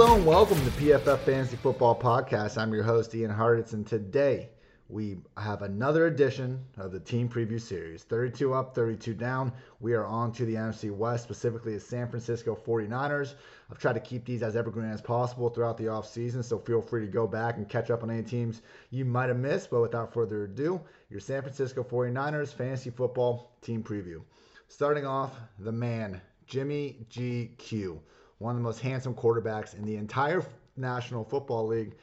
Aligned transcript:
Hello 0.00 0.14
and 0.14 0.24
welcome 0.24 0.64
to 0.64 0.70
PFF 0.70 1.18
Fantasy 1.18 1.56
Football 1.56 1.98
Podcast. 1.98 2.56
I'm 2.56 2.72
your 2.72 2.84
host 2.84 3.12
Ian 3.16 3.32
Hartitz, 3.32 3.72
and 3.72 3.84
today 3.84 4.48
we 4.88 5.16
have 5.36 5.62
another 5.62 6.06
edition 6.06 6.64
of 6.76 6.92
the 6.92 7.00
team 7.00 7.28
preview 7.28 7.60
series. 7.60 8.04
32 8.04 8.54
up, 8.54 8.76
32 8.76 9.12
down. 9.14 9.52
We 9.80 9.94
are 9.94 10.06
on 10.06 10.30
to 10.34 10.44
the 10.44 10.54
NFC 10.54 10.92
West, 10.92 11.24
specifically 11.24 11.74
the 11.74 11.80
San 11.80 12.08
Francisco 12.08 12.54
49ers. 12.54 13.34
I've 13.72 13.80
tried 13.80 13.94
to 13.94 14.00
keep 14.00 14.24
these 14.24 14.44
as 14.44 14.54
evergreen 14.54 14.88
as 14.88 15.02
possible 15.02 15.48
throughout 15.48 15.76
the 15.76 15.86
offseason, 15.86 16.44
so 16.44 16.60
feel 16.60 16.80
free 16.80 17.04
to 17.04 17.10
go 17.10 17.26
back 17.26 17.56
and 17.56 17.68
catch 17.68 17.90
up 17.90 18.04
on 18.04 18.10
any 18.12 18.22
teams 18.22 18.62
you 18.90 19.04
might 19.04 19.30
have 19.30 19.36
missed. 19.36 19.68
But 19.68 19.80
without 19.80 20.14
further 20.14 20.44
ado, 20.44 20.80
your 21.10 21.18
San 21.18 21.42
Francisco 21.42 21.82
49ers 21.82 22.54
fantasy 22.54 22.90
football 22.90 23.50
team 23.62 23.82
preview. 23.82 24.22
Starting 24.68 25.06
off, 25.06 25.32
the 25.58 25.72
man, 25.72 26.20
Jimmy 26.46 27.04
GQ 27.10 27.98
one 28.38 28.54
of 28.54 28.56
the 28.56 28.62
most 28.62 28.80
handsome 28.80 29.14
quarterbacks 29.14 29.76
in 29.76 29.84
the 29.84 29.96
entire 29.96 30.44
National 30.76 31.24
Football 31.24 31.66
League. 31.66 31.94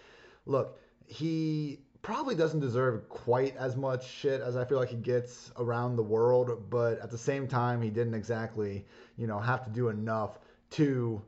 Look, 0.45 0.79
he 1.07 1.79
probably 2.01 2.35
doesn't 2.35 2.59
deserve 2.59 3.09
quite 3.09 3.55
as 3.57 3.75
much 3.75 4.07
shit 4.07 4.41
as 4.41 4.55
I 4.55 4.65
feel 4.65 4.77
like 4.77 4.89
he 4.89 4.97
gets 4.97 5.51
around 5.57 5.95
the 5.95 6.03
world, 6.03 6.69
but 6.69 6.99
at 6.99 7.09
the 7.09 7.17
same 7.17 7.47
time, 7.47 7.81
he 7.81 7.89
didn't 7.89 8.13
exactly, 8.13 8.85
you 9.17 9.27
know, 9.27 9.39
have 9.39 9.63
to 9.65 9.71
do 9.71 9.89
enough 9.89 10.39
to 10.71 11.21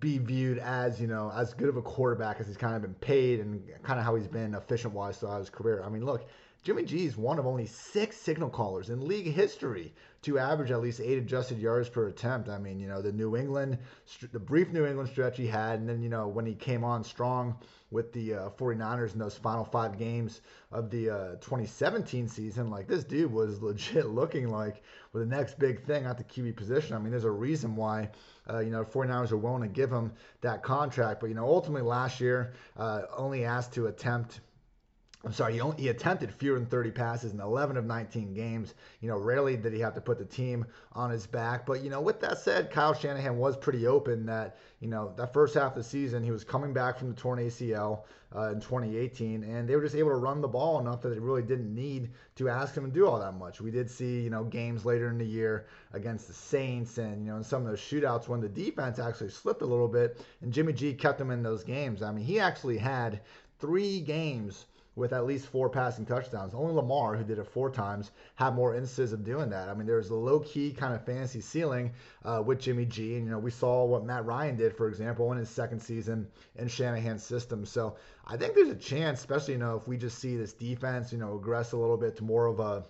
be 0.00 0.18
viewed 0.18 0.58
as, 0.58 1.00
you 1.00 1.06
know, 1.06 1.32
as 1.34 1.54
good 1.54 1.68
of 1.68 1.78
a 1.78 1.82
quarterback 1.82 2.40
as 2.40 2.46
he's 2.46 2.58
kind 2.58 2.76
of 2.76 2.82
been 2.82 2.94
paid 2.94 3.40
and 3.40 3.62
kind 3.82 3.98
of 3.98 4.04
how 4.04 4.14
he's 4.16 4.28
been 4.28 4.54
efficient 4.54 4.92
wise 4.92 5.16
throughout 5.16 5.38
his 5.38 5.48
career. 5.48 5.82
I 5.82 5.88
mean, 5.88 6.04
look, 6.04 6.28
Jimmy 6.64 6.84
G 6.84 7.06
is 7.06 7.16
one 7.16 7.38
of 7.38 7.46
only 7.46 7.66
six 7.66 8.16
signal 8.16 8.50
callers 8.50 8.90
in 8.90 9.06
league 9.06 9.32
history 9.32 9.94
to 10.22 10.38
average 10.38 10.72
at 10.72 10.80
least 10.80 11.00
eight 11.00 11.16
adjusted 11.16 11.58
yards 11.58 11.88
per 11.88 12.08
attempt. 12.08 12.48
I 12.48 12.58
mean, 12.58 12.80
you 12.80 12.88
know, 12.88 13.00
the 13.00 13.12
New 13.12 13.36
England, 13.36 13.78
the 14.32 14.40
brief 14.40 14.70
New 14.72 14.84
England 14.84 15.08
stretch 15.08 15.36
he 15.36 15.46
had, 15.46 15.78
and 15.78 15.88
then, 15.88 16.02
you 16.02 16.08
know, 16.08 16.26
when 16.26 16.44
he 16.44 16.54
came 16.54 16.82
on 16.82 17.04
strong 17.04 17.56
with 17.90 18.12
the 18.12 18.34
uh, 18.34 18.50
49ers 18.50 19.12
in 19.12 19.20
those 19.20 19.36
final 19.36 19.64
five 19.64 19.96
games 19.96 20.40
of 20.72 20.90
the 20.90 21.08
uh, 21.08 21.30
2017 21.36 22.28
season, 22.28 22.70
like 22.70 22.88
this 22.88 23.04
dude 23.04 23.32
was 23.32 23.62
legit 23.62 24.06
looking 24.06 24.48
like 24.50 24.82
with 25.12 25.22
the 25.22 25.36
next 25.36 25.58
big 25.58 25.84
thing 25.84 26.04
at 26.04 26.18
the 26.18 26.24
QB 26.24 26.56
position. 26.56 26.96
I 26.96 26.98
mean, 26.98 27.12
there's 27.12 27.24
a 27.24 27.30
reason 27.30 27.76
why, 27.76 28.10
uh, 28.50 28.58
you 28.58 28.70
know, 28.70 28.84
49ers 28.84 29.30
are 29.30 29.36
willing 29.36 29.62
to 29.62 29.68
give 29.68 29.90
him 29.90 30.12
that 30.40 30.64
contract. 30.64 31.20
But, 31.20 31.28
you 31.28 31.34
know, 31.36 31.46
ultimately 31.46 31.88
last 31.88 32.20
year, 32.20 32.52
uh, 32.76 33.02
only 33.16 33.44
asked 33.44 33.74
to 33.74 33.86
attempt 33.86 34.40
I'm 35.28 35.34
sorry, 35.34 35.52
he, 35.52 35.60
only, 35.60 35.76
he 35.76 35.88
attempted 35.88 36.32
fewer 36.32 36.58
than 36.58 36.64
30 36.64 36.90
passes 36.90 37.34
in 37.34 37.40
11 37.40 37.76
of 37.76 37.84
19 37.84 38.32
games. 38.32 38.72
You 39.02 39.10
know, 39.10 39.18
rarely 39.18 39.58
did 39.58 39.74
he 39.74 39.80
have 39.80 39.94
to 39.96 40.00
put 40.00 40.16
the 40.16 40.24
team 40.24 40.64
on 40.94 41.10
his 41.10 41.26
back. 41.26 41.66
But, 41.66 41.82
you 41.82 41.90
know, 41.90 42.00
with 42.00 42.18
that 42.22 42.38
said, 42.38 42.70
Kyle 42.70 42.94
Shanahan 42.94 43.36
was 43.36 43.54
pretty 43.54 43.86
open 43.86 44.24
that, 44.24 44.56
you 44.80 44.88
know, 44.88 45.12
that 45.18 45.34
first 45.34 45.52
half 45.52 45.72
of 45.72 45.74
the 45.74 45.84
season, 45.84 46.24
he 46.24 46.30
was 46.30 46.44
coming 46.44 46.72
back 46.72 46.96
from 46.96 47.10
the 47.10 47.14
torn 47.14 47.40
ACL 47.40 48.04
uh, 48.34 48.52
in 48.52 48.60
2018, 48.62 49.44
and 49.44 49.68
they 49.68 49.76
were 49.76 49.82
just 49.82 49.96
able 49.96 50.08
to 50.08 50.16
run 50.16 50.40
the 50.40 50.48
ball 50.48 50.80
enough 50.80 51.02
that 51.02 51.10
they 51.10 51.18
really 51.18 51.42
didn't 51.42 51.74
need 51.74 52.08
to 52.36 52.48
ask 52.48 52.74
him 52.74 52.86
to 52.86 52.90
do 52.90 53.06
all 53.06 53.18
that 53.18 53.34
much. 53.34 53.60
We 53.60 53.70
did 53.70 53.90
see, 53.90 54.22
you 54.22 54.30
know, 54.30 54.44
games 54.44 54.86
later 54.86 55.10
in 55.10 55.18
the 55.18 55.26
year 55.26 55.66
against 55.92 56.26
the 56.26 56.32
Saints 56.32 56.96
and, 56.96 57.26
you 57.26 57.32
know, 57.32 57.36
in 57.36 57.44
some 57.44 57.66
of 57.66 57.68
those 57.68 57.80
shootouts 57.80 58.28
when 58.28 58.40
the 58.40 58.48
defense 58.48 58.98
actually 58.98 59.28
slipped 59.28 59.60
a 59.60 59.66
little 59.66 59.88
bit, 59.88 60.24
and 60.40 60.54
Jimmy 60.54 60.72
G 60.72 60.94
kept 60.94 61.18
them 61.18 61.30
in 61.30 61.42
those 61.42 61.64
games. 61.64 62.00
I 62.00 62.12
mean, 62.12 62.24
he 62.24 62.40
actually 62.40 62.78
had 62.78 63.20
three 63.58 64.00
games– 64.00 64.64
with 64.98 65.12
at 65.12 65.24
least 65.24 65.46
four 65.46 65.70
passing 65.70 66.04
touchdowns. 66.04 66.52
Only 66.52 66.74
Lamar, 66.74 67.16
who 67.16 67.24
did 67.24 67.38
it 67.38 67.46
four 67.46 67.70
times, 67.70 68.10
had 68.34 68.54
more 68.54 68.74
instances 68.74 69.12
of 69.12 69.24
doing 69.24 69.48
that. 69.50 69.68
I 69.68 69.74
mean, 69.74 69.86
there's 69.86 70.10
a 70.10 70.14
low 70.14 70.40
key 70.40 70.72
kind 70.72 70.92
of 70.94 71.06
fantasy 71.06 71.40
ceiling 71.40 71.92
uh, 72.24 72.42
with 72.44 72.60
Jimmy 72.60 72.84
G. 72.84 73.14
And, 73.14 73.24
you 73.24 73.30
know, 73.30 73.38
we 73.38 73.50
saw 73.50 73.84
what 73.84 74.04
Matt 74.04 74.26
Ryan 74.26 74.56
did, 74.56 74.76
for 74.76 74.88
example, 74.88 75.30
in 75.32 75.38
his 75.38 75.48
second 75.48 75.80
season 75.80 76.26
in 76.56 76.68
Shanahan's 76.68 77.22
system. 77.22 77.64
So 77.64 77.96
I 78.26 78.36
think 78.36 78.54
there's 78.54 78.68
a 78.68 78.74
chance, 78.74 79.20
especially, 79.20 79.54
you 79.54 79.60
know, 79.60 79.76
if 79.76 79.86
we 79.86 79.96
just 79.96 80.18
see 80.18 80.36
this 80.36 80.52
defense, 80.52 81.12
you 81.12 81.18
know, 81.18 81.40
aggress 81.42 81.72
a 81.72 81.76
little 81.76 81.96
bit 81.96 82.16
to 82.16 82.24
more 82.24 82.46
of 82.46 82.60
a 82.60 82.84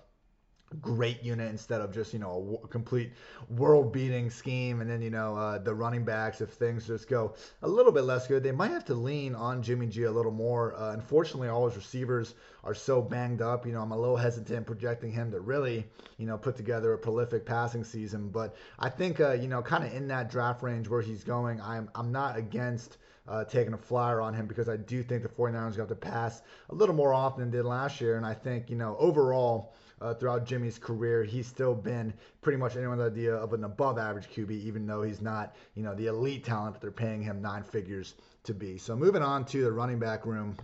great 0.80 1.22
unit 1.22 1.50
instead 1.50 1.80
of 1.80 1.92
just 1.92 2.12
you 2.12 2.18
know 2.18 2.60
a 2.62 2.68
complete 2.68 3.12
world 3.48 3.90
beating 3.90 4.28
scheme 4.28 4.80
and 4.82 4.90
then 4.90 5.00
you 5.00 5.08
know 5.08 5.34
uh, 5.34 5.58
the 5.58 5.74
running 5.74 6.04
backs 6.04 6.40
if 6.42 6.50
things 6.50 6.86
just 6.86 7.08
go 7.08 7.34
a 7.62 7.68
little 7.68 7.90
bit 7.90 8.02
less 8.02 8.26
good 8.26 8.42
they 8.42 8.52
might 8.52 8.70
have 8.70 8.84
to 8.84 8.94
lean 8.94 9.34
on 9.34 9.62
jimmy 9.62 9.86
g 9.86 10.02
a 10.04 10.10
little 10.10 10.32
more. 10.32 10.74
Uh, 10.74 10.92
unfortunately 10.92 11.48
all 11.48 11.66
his 11.66 11.76
receivers 11.76 12.34
are 12.64 12.74
so 12.74 13.00
banged 13.00 13.40
up. 13.40 13.66
You 13.66 13.72
know 13.72 13.80
i'm 13.80 13.92
a 13.92 13.98
little 13.98 14.16
hesitant 14.16 14.66
projecting 14.66 15.10
him 15.10 15.30
to 15.30 15.40
really 15.40 15.86
you 16.18 16.26
know 16.26 16.36
put 16.36 16.56
together 16.56 16.92
a 16.92 16.98
prolific 16.98 17.46
passing 17.46 17.82
season 17.82 18.28
but 18.28 18.54
i 18.78 18.88
think 18.90 19.20
uh, 19.20 19.32
you 19.32 19.48
know 19.48 19.62
kind 19.62 19.84
of 19.84 19.92
in 19.94 20.08
that 20.08 20.30
draft 20.30 20.62
range 20.62 20.88
where 20.88 21.00
he's 21.00 21.24
going 21.24 21.60
i'm 21.62 21.88
i'm 21.94 22.12
not 22.12 22.36
against 22.36 22.98
uh, 23.28 23.44
taking 23.44 23.74
a 23.74 23.78
flyer 23.78 24.20
on 24.20 24.34
him 24.34 24.46
because 24.46 24.68
I 24.68 24.76
do 24.76 25.02
think 25.02 25.22
the 25.22 25.28
49ers 25.28 25.76
got 25.76 25.88
to 25.88 25.94
pass 25.94 26.42
a 26.70 26.74
little 26.74 26.94
more 26.94 27.12
often 27.12 27.40
than 27.40 27.50
did 27.50 27.64
last 27.64 28.00
year. 28.00 28.16
And 28.16 28.24
I 28.24 28.34
think, 28.34 28.70
you 28.70 28.76
know, 28.76 28.96
overall, 28.98 29.74
uh, 30.00 30.14
throughout 30.14 30.46
Jimmy's 30.46 30.78
career, 30.78 31.24
he's 31.24 31.46
still 31.46 31.74
been 31.74 32.14
pretty 32.40 32.56
much 32.56 32.76
anyone's 32.76 33.00
idea 33.00 33.34
of 33.34 33.52
an 33.52 33.64
above 33.64 33.98
average 33.98 34.28
QB, 34.30 34.50
even 34.50 34.86
though 34.86 35.02
he's 35.02 35.20
not, 35.20 35.56
you 35.74 35.82
know, 35.82 35.94
the 35.94 36.06
elite 36.06 36.44
talent 36.44 36.74
that 36.74 36.80
they're 36.80 36.90
paying 36.90 37.22
him 37.22 37.42
nine 37.42 37.62
figures 37.62 38.14
to 38.44 38.54
be. 38.54 38.78
So 38.78 38.96
moving 38.96 39.22
on 39.22 39.44
to 39.46 39.62
the 39.62 39.72
running 39.72 39.98
back 39.98 40.24
room. 40.24 40.56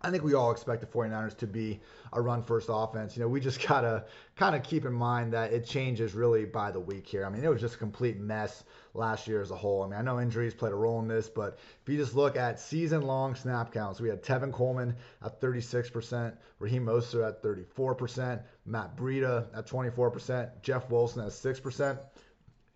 I 0.00 0.10
think 0.10 0.22
we 0.22 0.34
all 0.34 0.50
expect 0.50 0.82
the 0.82 0.86
49ers 0.86 1.36
to 1.38 1.46
be 1.46 1.80
a 2.12 2.20
run 2.20 2.42
first 2.42 2.68
offense. 2.70 3.16
You 3.16 3.22
know, 3.22 3.28
we 3.28 3.40
just 3.40 3.66
got 3.68 3.80
to 3.80 4.04
kind 4.36 4.54
of 4.54 4.62
keep 4.62 4.84
in 4.84 4.92
mind 4.92 5.32
that 5.32 5.52
it 5.52 5.66
changes 5.66 6.14
really 6.14 6.44
by 6.44 6.70
the 6.70 6.80
week 6.80 7.06
here. 7.06 7.24
I 7.24 7.30
mean, 7.30 7.42
it 7.42 7.48
was 7.48 7.60
just 7.60 7.76
a 7.76 7.78
complete 7.78 8.18
mess 8.18 8.64
last 8.94 9.26
year 9.26 9.42
as 9.42 9.50
a 9.50 9.56
whole. 9.56 9.82
I 9.82 9.88
mean, 9.88 9.98
I 9.98 10.02
know 10.02 10.20
injuries 10.20 10.54
played 10.54 10.72
a 10.72 10.76
role 10.76 11.00
in 11.00 11.08
this, 11.08 11.28
but 11.28 11.58
if 11.82 11.88
you 11.88 11.98
just 11.98 12.14
look 12.14 12.36
at 12.36 12.60
season 12.60 13.02
long 13.02 13.34
snap 13.34 13.72
counts, 13.72 14.00
we 14.00 14.08
had 14.08 14.22
Tevin 14.22 14.52
Coleman 14.52 14.96
at 15.22 15.40
36%, 15.40 16.32
Raheem 16.60 16.86
Mostert 16.86 17.28
at 17.28 17.42
34%, 17.42 18.40
Matt 18.64 18.96
Breida 18.96 19.46
at 19.56 19.66
24%, 19.66 20.50
Jeff 20.62 20.88
Wilson 20.90 21.22
at 21.22 21.32
6%. 21.32 21.98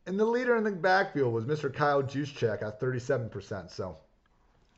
And 0.07 0.19
the 0.19 0.25
leader 0.25 0.57
in 0.57 0.65
the 0.65 0.73
backfield 0.73 1.33
was 1.33 1.45
Mr. 1.45 1.73
Kyle 1.73 2.03
Juszczyk 2.03 2.63
at 2.63 2.81
37%. 2.81 3.71
So 3.71 3.99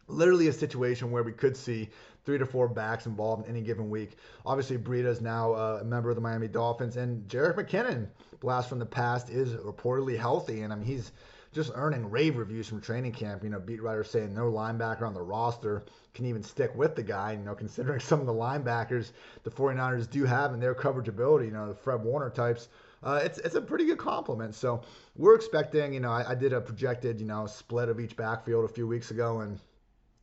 literally 0.09 0.49
a 0.49 0.53
situation 0.53 1.11
where 1.11 1.22
we 1.22 1.33
could 1.33 1.57
see 1.57 1.89
three 2.25 2.39
to 2.39 2.47
four 2.47 2.69
backs 2.69 3.07
involved 3.07 3.45
in 3.45 3.51
any 3.51 3.62
given 3.62 3.89
week. 3.89 4.17
Obviously, 4.45 4.77
Breida 4.77 5.07
is 5.07 5.21
now 5.21 5.53
uh, 5.53 5.78
a 5.81 5.84
member 5.84 6.11
of 6.11 6.17
the 6.17 6.22
Miami 6.22 6.49
Dolphins, 6.49 6.97
and 6.97 7.27
Jerick 7.28 7.57
McKinnon, 7.57 8.09
blast 8.41 8.69
from 8.69 8.78
the 8.78 8.87
past, 8.87 9.31
is 9.31 9.53
reportedly 9.54 10.19
healthy, 10.19 10.63
and 10.63 10.72
I 10.72 10.77
mean 10.77 10.84
he's 10.84 11.13
just 11.53 11.73
earning 11.75 12.09
rave 12.09 12.37
reviews 12.37 12.69
from 12.69 12.81
training 12.81 13.13
camp. 13.13 13.43
You 13.43 13.51
know, 13.51 13.59
beat 13.59 13.83
writers 13.83 14.11
saying 14.11 14.35
no 14.35 14.51
linebacker 14.51 15.03
on 15.03 15.15
the 15.15 15.23
roster 15.23 15.85
can 16.15 16.27
even 16.27 16.43
stick 16.43 16.75
with 16.75 16.95
the 16.95 17.03
guy. 17.03 17.33
You 17.33 17.45
know, 17.45 17.55
considering 17.55 18.01
some 18.11 18.21
of 18.21 18.27
the 18.27 18.33
linebackers 18.33 19.13
the 19.43 19.51
49ers 19.51 20.09
do 20.11 20.25
have 20.25 20.55
in 20.55 20.61
their 20.61 20.75
coverage 20.75 21.09
ability, 21.09 21.47
you 21.47 21.53
know, 21.53 21.69
the 21.69 21.75
Fred 21.75 22.03
Warner 22.03 22.31
types. 22.31 22.69
Uh, 23.03 23.21
it's 23.25 23.39
it's 23.39 23.55
a 23.55 23.63
pretty 23.63 23.87
good 23.87 23.99
compliment. 23.99 24.55
So 24.55 24.83
we're 25.17 25.35
expecting, 25.35 25.95
you 25.95 26.01
know, 26.01 26.13
I, 26.13 26.31
I 26.31 26.35
did 26.35 26.53
a 26.53 26.61
projected, 26.61 27.21
you 27.21 27.27
know, 27.27 27.47
split 27.47 27.89
of 27.89 27.99
each 27.99 28.17
backfield 28.17 28.65
a 28.65 28.73
few 28.73 28.87
weeks 28.87 29.11
ago, 29.11 29.41
and 29.41 29.59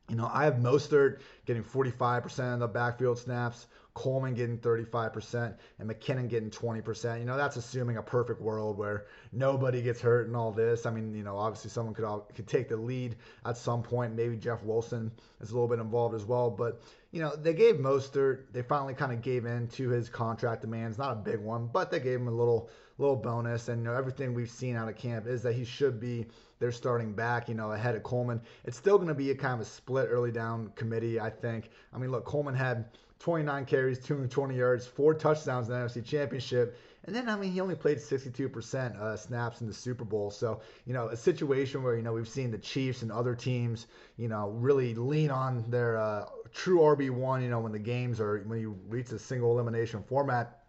you 0.09 0.15
know, 0.15 0.30
I 0.33 0.45
have 0.45 0.56
Mostert 0.56 1.19
getting 1.45 1.63
45% 1.63 2.54
of 2.54 2.59
the 2.59 2.68
backfield 2.68 3.19
snaps, 3.19 3.68
Coleman 3.94 4.36
getting 4.36 4.57
35%, 4.57 5.56
and 5.80 5.89
McKinnon 5.89 6.30
getting 6.30 6.50
20%. 6.50 7.19
You 7.19 7.25
know, 7.25 7.36
that's 7.36 7.57
assuming 7.57 7.98
a 7.98 8.01
perfect 8.04 8.39
world 8.39 8.77
where 8.77 9.07
nobody 9.33 9.81
gets 9.81 10.00
hurt 10.00 10.27
and 10.27 10.36
all 10.36 10.51
this. 10.51 10.86
I 10.86 10.92
mean, 10.92 11.13
you 11.13 11.24
know, 11.24 11.36
obviously 11.36 11.71
someone 11.71 11.94
could 11.94 12.06
could 12.36 12.48
take 12.48 12.69
the 12.69 12.77
lead 12.77 13.15
at 13.45 13.57
some 13.57 13.83
point. 13.83 14.15
Maybe 14.15 14.38
Jeff 14.38 14.63
Wilson 14.63 15.12
is 15.42 15.50
a 15.50 15.54
little 15.54 15.68
bit 15.68 15.80
involved 15.80 16.15
as 16.15 16.24
well. 16.24 16.50
But, 16.51 16.81
you 17.12 17.21
know, 17.21 17.36
they 17.36 17.54
gave 17.54 17.75
Mostert, 17.75 18.44
they 18.54 18.62
finally 18.62 18.94
kind 18.94 19.12
of 19.12 19.21
gave 19.21 19.45
in 19.45 19.68
to 19.69 19.89
his 19.89 20.09
contract 20.09 20.62
demands. 20.62 20.98
Not 20.98 21.12
a 21.12 21.15
big 21.15 21.39
one, 21.39 21.68
but 21.74 21.92
they 21.92 22.00
gave 22.00 22.19
him 22.19 22.27
a 22.27 22.31
little 22.31 22.69
little 22.98 23.15
bonus. 23.15 23.68
And 23.68 23.80
you 23.80 23.86
know, 23.86 23.94
everything 23.94 24.33
we've 24.33 24.50
seen 24.50 24.75
out 24.75 24.88
of 24.88 24.95
camp 24.95 25.27
is 25.27 25.44
that 25.44 25.54
he 25.54 25.65
should 25.65 26.00
be 26.00 26.27
their 26.59 26.71
starting 26.71 27.13
back, 27.13 27.50
you 27.50 27.56
know, 27.56 27.71
ahead 27.71 27.95
of 27.95 28.04
Coleman. 28.04 28.42
It's 28.65 28.77
still 28.77 28.98
going 28.98 29.09
to 29.09 29.13
be 29.13 29.31
a 29.31 29.36
kind 29.36 29.54
of 29.54 29.62
a 29.62 29.69
split 29.69 30.07
early 30.09 30.31
down 30.31 30.71
committee, 30.75 31.19
I 31.19 31.30
think. 31.30 31.69
I 31.94 31.98
mean, 31.98 32.12
look, 32.12 32.25
Coleman 32.25 32.56
had 32.56 32.86
29 33.19 33.65
carries, 33.65 34.00
220 34.00 34.56
yards, 34.56 34.86
four 34.86 35.13
touchdowns 35.13 35.69
in 35.69 35.74
the 35.74 35.80
NFC 35.80 36.06
Championship. 36.06 36.77
And 37.06 37.15
then, 37.15 37.30
I 37.30 37.36
mean, 37.36 37.51
he 37.51 37.62
only 37.62 37.75
played 37.75 38.00
62% 38.00 39.00
uh, 39.00 39.15
snaps 39.15 39.62
in 39.62 39.68
the 39.68 39.74
Super 39.74 40.04
Bowl. 40.04 40.30
So, 40.30 40.62
you 40.86 40.94
know, 40.94 41.07
a 41.07 41.15
situation 41.15 41.81
where, 41.81 41.95
you 41.95 42.01
know, 42.01 42.13
we've 42.13 42.27
seen 42.27 42.51
the 42.51 42.57
Chiefs 42.57 43.01
and 43.01 43.12
other 43.12 43.33
teams, 43.33 43.88
you 44.18 44.27
know, 44.27 44.50
really 44.50 44.94
lean 44.94 45.31
on 45.31 45.63
their 45.69 45.98
uh, 45.98 46.25
true 46.54 46.80
RB1, 46.80 47.44
you 47.44 47.50
know, 47.50 47.59
when 47.59 47.71
the 47.71 47.80
games 47.80 48.19
are, 48.19 48.39
when 48.45 48.59
you 48.59 48.77
reach 48.89 49.12
a 49.12 49.19
single 49.19 49.51
elimination 49.51 50.04
format 50.04 50.67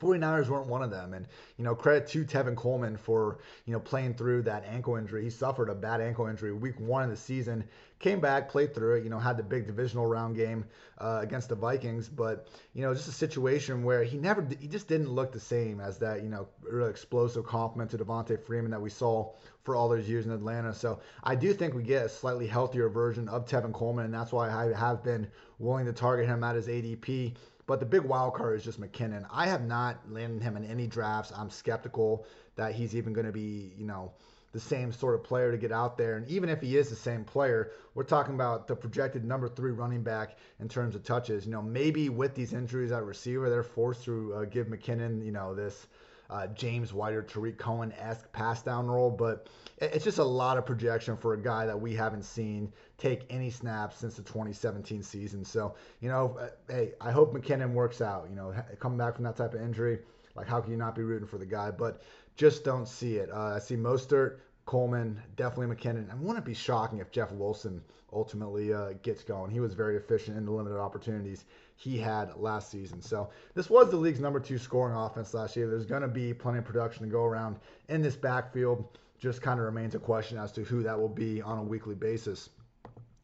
49ers 0.00 0.48
weren't 0.48 0.66
one 0.66 0.82
of 0.82 0.90
them. 0.90 1.14
And, 1.14 1.26
you 1.56 1.64
know, 1.64 1.74
credit 1.74 2.08
to 2.08 2.24
Tevin 2.24 2.56
Coleman 2.56 2.96
for, 2.96 3.38
you 3.64 3.72
know, 3.72 3.80
playing 3.80 4.14
through 4.14 4.42
that 4.42 4.64
ankle 4.66 4.96
injury. 4.96 5.24
He 5.24 5.30
suffered 5.30 5.68
a 5.68 5.74
bad 5.74 6.00
ankle 6.00 6.26
injury 6.26 6.52
week 6.52 6.78
one 6.78 7.02
of 7.02 7.10
the 7.10 7.16
season, 7.16 7.64
came 7.98 8.20
back, 8.20 8.48
played 8.48 8.74
through 8.74 8.96
it, 8.96 9.04
you 9.04 9.10
know, 9.10 9.18
had 9.18 9.36
the 9.36 9.42
big 9.42 9.66
divisional 9.66 10.06
round 10.06 10.36
game 10.36 10.64
uh, 10.98 11.20
against 11.22 11.48
the 11.48 11.54
Vikings. 11.54 12.08
But, 12.08 12.48
you 12.74 12.82
know, 12.82 12.94
just 12.94 13.08
a 13.08 13.12
situation 13.12 13.82
where 13.82 14.04
he 14.04 14.18
never, 14.18 14.46
he 14.60 14.68
just 14.68 14.88
didn't 14.88 15.10
look 15.10 15.32
the 15.32 15.40
same 15.40 15.80
as 15.80 15.98
that, 15.98 16.22
you 16.22 16.28
know, 16.28 16.48
really 16.62 16.90
explosive 16.90 17.44
complement 17.44 17.90
to 17.90 17.98
Devonta 17.98 18.40
Freeman 18.44 18.70
that 18.70 18.80
we 18.80 18.90
saw 18.90 19.32
for 19.64 19.74
all 19.74 19.88
those 19.88 20.08
years 20.08 20.24
in 20.26 20.32
Atlanta. 20.32 20.72
So 20.72 21.00
I 21.22 21.34
do 21.34 21.52
think 21.52 21.74
we 21.74 21.82
get 21.82 22.06
a 22.06 22.08
slightly 22.08 22.46
healthier 22.46 22.88
version 22.88 23.28
of 23.28 23.46
Tevin 23.46 23.72
Coleman. 23.72 24.06
And 24.06 24.14
that's 24.14 24.32
why 24.32 24.48
I 24.50 24.72
have 24.72 25.02
been 25.02 25.28
willing 25.58 25.86
to 25.86 25.92
target 25.92 26.26
him 26.26 26.42
at 26.44 26.56
his 26.56 26.68
ADP. 26.68 27.34
But 27.68 27.80
the 27.80 27.86
big 27.86 28.00
wild 28.00 28.32
card 28.32 28.56
is 28.56 28.64
just 28.64 28.80
McKinnon. 28.80 29.26
I 29.30 29.46
have 29.46 29.62
not 29.62 30.10
landed 30.10 30.42
him 30.42 30.56
in 30.56 30.64
any 30.64 30.86
drafts. 30.86 31.32
I'm 31.36 31.50
skeptical 31.50 32.24
that 32.56 32.74
he's 32.74 32.96
even 32.96 33.12
going 33.12 33.26
to 33.26 33.32
be, 33.32 33.74
you 33.76 33.84
know, 33.84 34.10
the 34.52 34.58
same 34.58 34.90
sort 34.90 35.14
of 35.14 35.22
player 35.22 35.52
to 35.52 35.58
get 35.58 35.70
out 35.70 35.98
there. 35.98 36.16
And 36.16 36.26
even 36.28 36.48
if 36.48 36.62
he 36.62 36.78
is 36.78 36.88
the 36.88 36.96
same 36.96 37.24
player, 37.24 37.72
we're 37.94 38.04
talking 38.04 38.34
about 38.34 38.68
the 38.68 38.74
projected 38.74 39.22
number 39.22 39.50
three 39.50 39.72
running 39.72 40.02
back 40.02 40.38
in 40.60 40.68
terms 40.68 40.94
of 40.94 41.04
touches. 41.04 41.44
You 41.44 41.52
know, 41.52 41.60
maybe 41.60 42.08
with 42.08 42.34
these 42.34 42.54
injuries 42.54 42.90
at 42.90 43.04
receiver, 43.04 43.50
they're 43.50 43.62
forced 43.62 44.02
to 44.06 44.32
uh, 44.32 44.44
give 44.46 44.68
McKinnon, 44.68 45.22
you 45.22 45.32
know, 45.32 45.54
this 45.54 45.88
uh, 46.30 46.46
James 46.48 46.92
White 46.92 47.14
or 47.14 47.22
Tarik 47.22 47.58
Cohen 47.58 47.92
esque 47.98 48.30
pass 48.32 48.62
down 48.62 48.86
role, 48.86 49.10
but 49.10 49.48
it's 49.78 50.04
just 50.04 50.18
a 50.18 50.24
lot 50.24 50.58
of 50.58 50.66
projection 50.66 51.16
for 51.16 51.34
a 51.34 51.40
guy 51.40 51.66
that 51.66 51.80
we 51.80 51.94
haven't 51.94 52.24
seen 52.24 52.72
take 52.98 53.22
any 53.30 53.50
snaps 53.50 53.96
since 53.96 54.14
the 54.16 54.22
2017 54.22 55.02
season. 55.02 55.44
So, 55.44 55.74
you 56.00 56.08
know, 56.08 56.36
uh, 56.38 56.48
hey, 56.68 56.92
I 57.00 57.12
hope 57.12 57.32
McKinnon 57.32 57.72
works 57.72 58.00
out. 58.00 58.26
You 58.28 58.36
know, 58.36 58.54
coming 58.78 58.98
back 58.98 59.14
from 59.14 59.24
that 59.24 59.36
type 59.36 59.54
of 59.54 59.62
injury, 59.62 60.00
like 60.34 60.46
how 60.46 60.60
can 60.60 60.70
you 60.70 60.76
not 60.76 60.94
be 60.94 61.02
rooting 61.02 61.28
for 61.28 61.38
the 61.38 61.46
guy? 61.46 61.70
But 61.70 62.02
just 62.36 62.64
don't 62.64 62.86
see 62.86 63.16
it. 63.16 63.30
Uh, 63.32 63.54
I 63.56 63.58
see 63.58 63.76
Mostert, 63.76 64.38
Coleman, 64.66 65.22
definitely 65.36 65.74
McKinnon. 65.74 66.10
I 66.10 66.14
wouldn't 66.16 66.44
be 66.44 66.54
shocking 66.54 66.98
if 66.98 67.10
Jeff 67.10 67.32
Wilson 67.32 67.82
ultimately 68.12 68.72
uh, 68.72 68.92
gets 69.02 69.22
going. 69.22 69.50
He 69.50 69.60
was 69.60 69.74
very 69.74 69.96
efficient 69.96 70.36
in 70.36 70.44
the 70.44 70.52
limited 70.52 70.78
opportunities 70.78 71.44
he 71.80 71.96
had 71.96 72.34
last 72.34 72.72
season. 72.72 73.00
So 73.00 73.30
this 73.54 73.70
was 73.70 73.88
the 73.88 73.96
league's 73.96 74.18
number 74.18 74.40
two 74.40 74.58
scoring 74.58 74.96
offense 74.96 75.32
last 75.32 75.56
year. 75.56 75.68
There's 75.68 75.86
going 75.86 76.02
to 76.02 76.08
be 76.08 76.34
plenty 76.34 76.58
of 76.58 76.64
production 76.64 77.04
to 77.04 77.08
go 77.08 77.22
around 77.22 77.56
in 77.88 78.02
this 78.02 78.16
backfield. 78.16 78.98
Just 79.20 79.42
kind 79.42 79.60
of 79.60 79.64
remains 79.64 79.94
a 79.94 80.00
question 80.00 80.38
as 80.38 80.50
to 80.52 80.64
who 80.64 80.82
that 80.82 80.98
will 80.98 81.08
be 81.08 81.40
on 81.40 81.56
a 81.56 81.62
weekly 81.62 81.94
basis. 81.94 82.50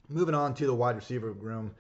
Moving 0.09 0.37
on 0.37 0.55
to 0.55 0.67
the 0.67 0.75
wide 0.75 0.95
receiver 0.95 1.33
room, 1.33 1.75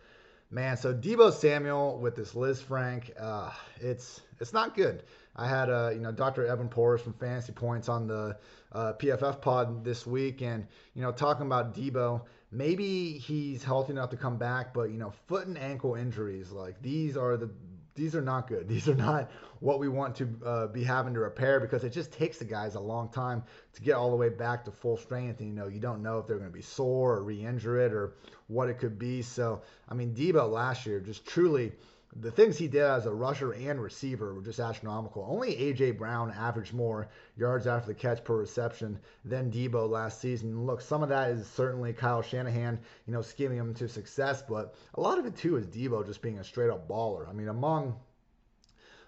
man. 0.50 0.76
So 0.76 0.93
Deebo 0.93 1.32
Samuel 1.32 1.99
with 2.00 2.17
this 2.17 2.32
Lisfranc, 2.32 3.11
uh, 3.21 3.53
it's 3.81 4.21
it's 4.41 4.53
not 4.53 4.75
good. 4.75 5.05
I 5.37 5.47
had 5.47 5.71
uh, 5.71 5.91
you 5.94 6.00
know 6.00 6.11
Dr. 6.11 6.44
Edwin 6.44 6.69
Porras 6.69 7.03
from 7.03 7.12
Fantasy 7.12 7.53
Points 7.53 7.88
on 7.88 8.09
the 8.09 8.37
uh, 8.73 8.94
PFF 8.94 9.41
pod 9.41 9.85
this 9.85 10.05
week, 10.05 10.43
and 10.43 10.67
you 10.94 11.03
know 11.03 11.12
talking 11.12 11.47
about 11.47 11.73
Deebo 11.73 12.23
maybe 12.55 13.19
he's 13.19 13.62
healthy 13.62 13.93
enough 13.93 14.11
to 14.11 14.17
come 14.17 14.39
back, 14.39 14.73
but 14.73 14.91
you 14.91 14.99
know, 14.99 15.12
foot 15.27 15.47
and 15.47 15.59
ankle 15.59 15.95
injuries 15.95 16.51
like 16.51 16.81
these 16.81 17.17
are 17.17 17.37
the 17.37 17.51
these 17.95 18.17
are 18.17 18.23
not 18.23 18.49
good. 18.49 18.69
These 18.75 18.89
are 18.89 18.95
not 18.95 19.31
what 19.61 19.79
we 19.79 19.89
want 19.89 20.17
to 20.17 20.29
uh, 20.45 20.67
be 20.67 20.83
having 20.83 21.15
to 21.15 21.21
repair 21.21 21.61
because 21.61 21.85
it 21.85 21.91
just 21.91 22.12
takes 22.12 22.39
the 22.39 22.45
guys 22.45 22.75
a 22.75 22.81
long 22.81 23.09
time 23.09 23.45
to 23.75 23.83
get 23.83 23.95
all 23.95 24.11
the 24.11 24.17
way 24.17 24.29
back 24.29 24.65
to 24.65 24.73
full 24.73 24.97
strength. 24.97 25.41
And 25.41 25.49
you 25.49 25.55
know, 25.55 25.69
you 25.69 25.81
don't 25.81 26.03
know 26.03 26.19
if 26.19 26.27
they're 26.27 26.39
going 26.39 26.51
to 26.51 26.55
be 26.55 26.62
sore 26.62 27.15
or 27.15 27.23
re-injure 27.23 27.79
it 27.79 27.93
or 27.93 28.15
what 28.49 28.69
it 28.69 28.79
could 28.79 28.99
be. 28.99 29.23
So, 29.23 29.62
I 29.89 29.95
mean, 29.95 30.15
Deebo 30.15 30.50
last 30.50 30.87
year 30.87 31.00
just 31.00 31.25
truly 31.25 31.73
the 32.20 32.31
things 32.31 32.56
he 32.56 32.69
did 32.69 32.82
as 32.82 33.06
a 33.06 33.12
rusher 33.12 33.52
and 33.52 33.82
receiver 33.82 34.34
were 34.34 34.43
just 34.43 34.61
astronomical. 34.61 35.26
Only 35.28 35.55
AJ 35.55 35.99
Brown 35.99 36.31
averaged 36.31 36.72
more 36.72 37.08
yards 37.37 37.66
after 37.66 37.88
the 37.88 37.94
catch 37.94 38.22
per 38.22 38.37
reception 38.37 38.99
than 39.25 39.50
Deebo 39.50 39.88
last 39.88 40.20
season. 40.20 40.64
Look, 40.64 40.81
some 40.81 41.02
of 41.02 41.08
that 41.08 41.31
is 41.31 41.46
certainly 41.46 41.93
Kyle 41.93 42.22
Shanahan, 42.22 42.78
you 43.06 43.12
know, 43.12 43.22
scheming 43.22 43.58
him 43.58 43.75
to 43.75 43.88
success, 43.88 44.43
but 44.43 44.75
a 44.94 45.00
lot 45.00 45.19
of 45.19 45.26
it 45.26 45.37
too 45.37 45.56
is 45.56 45.66
Deebo 45.66 46.06
just 46.06 46.22
being 46.22 46.38
a 46.38 46.44
straight 46.44 46.70
up 46.70 46.88
baller. 46.88 47.28
I 47.28 47.32
mean, 47.32 47.49
among 47.49 47.96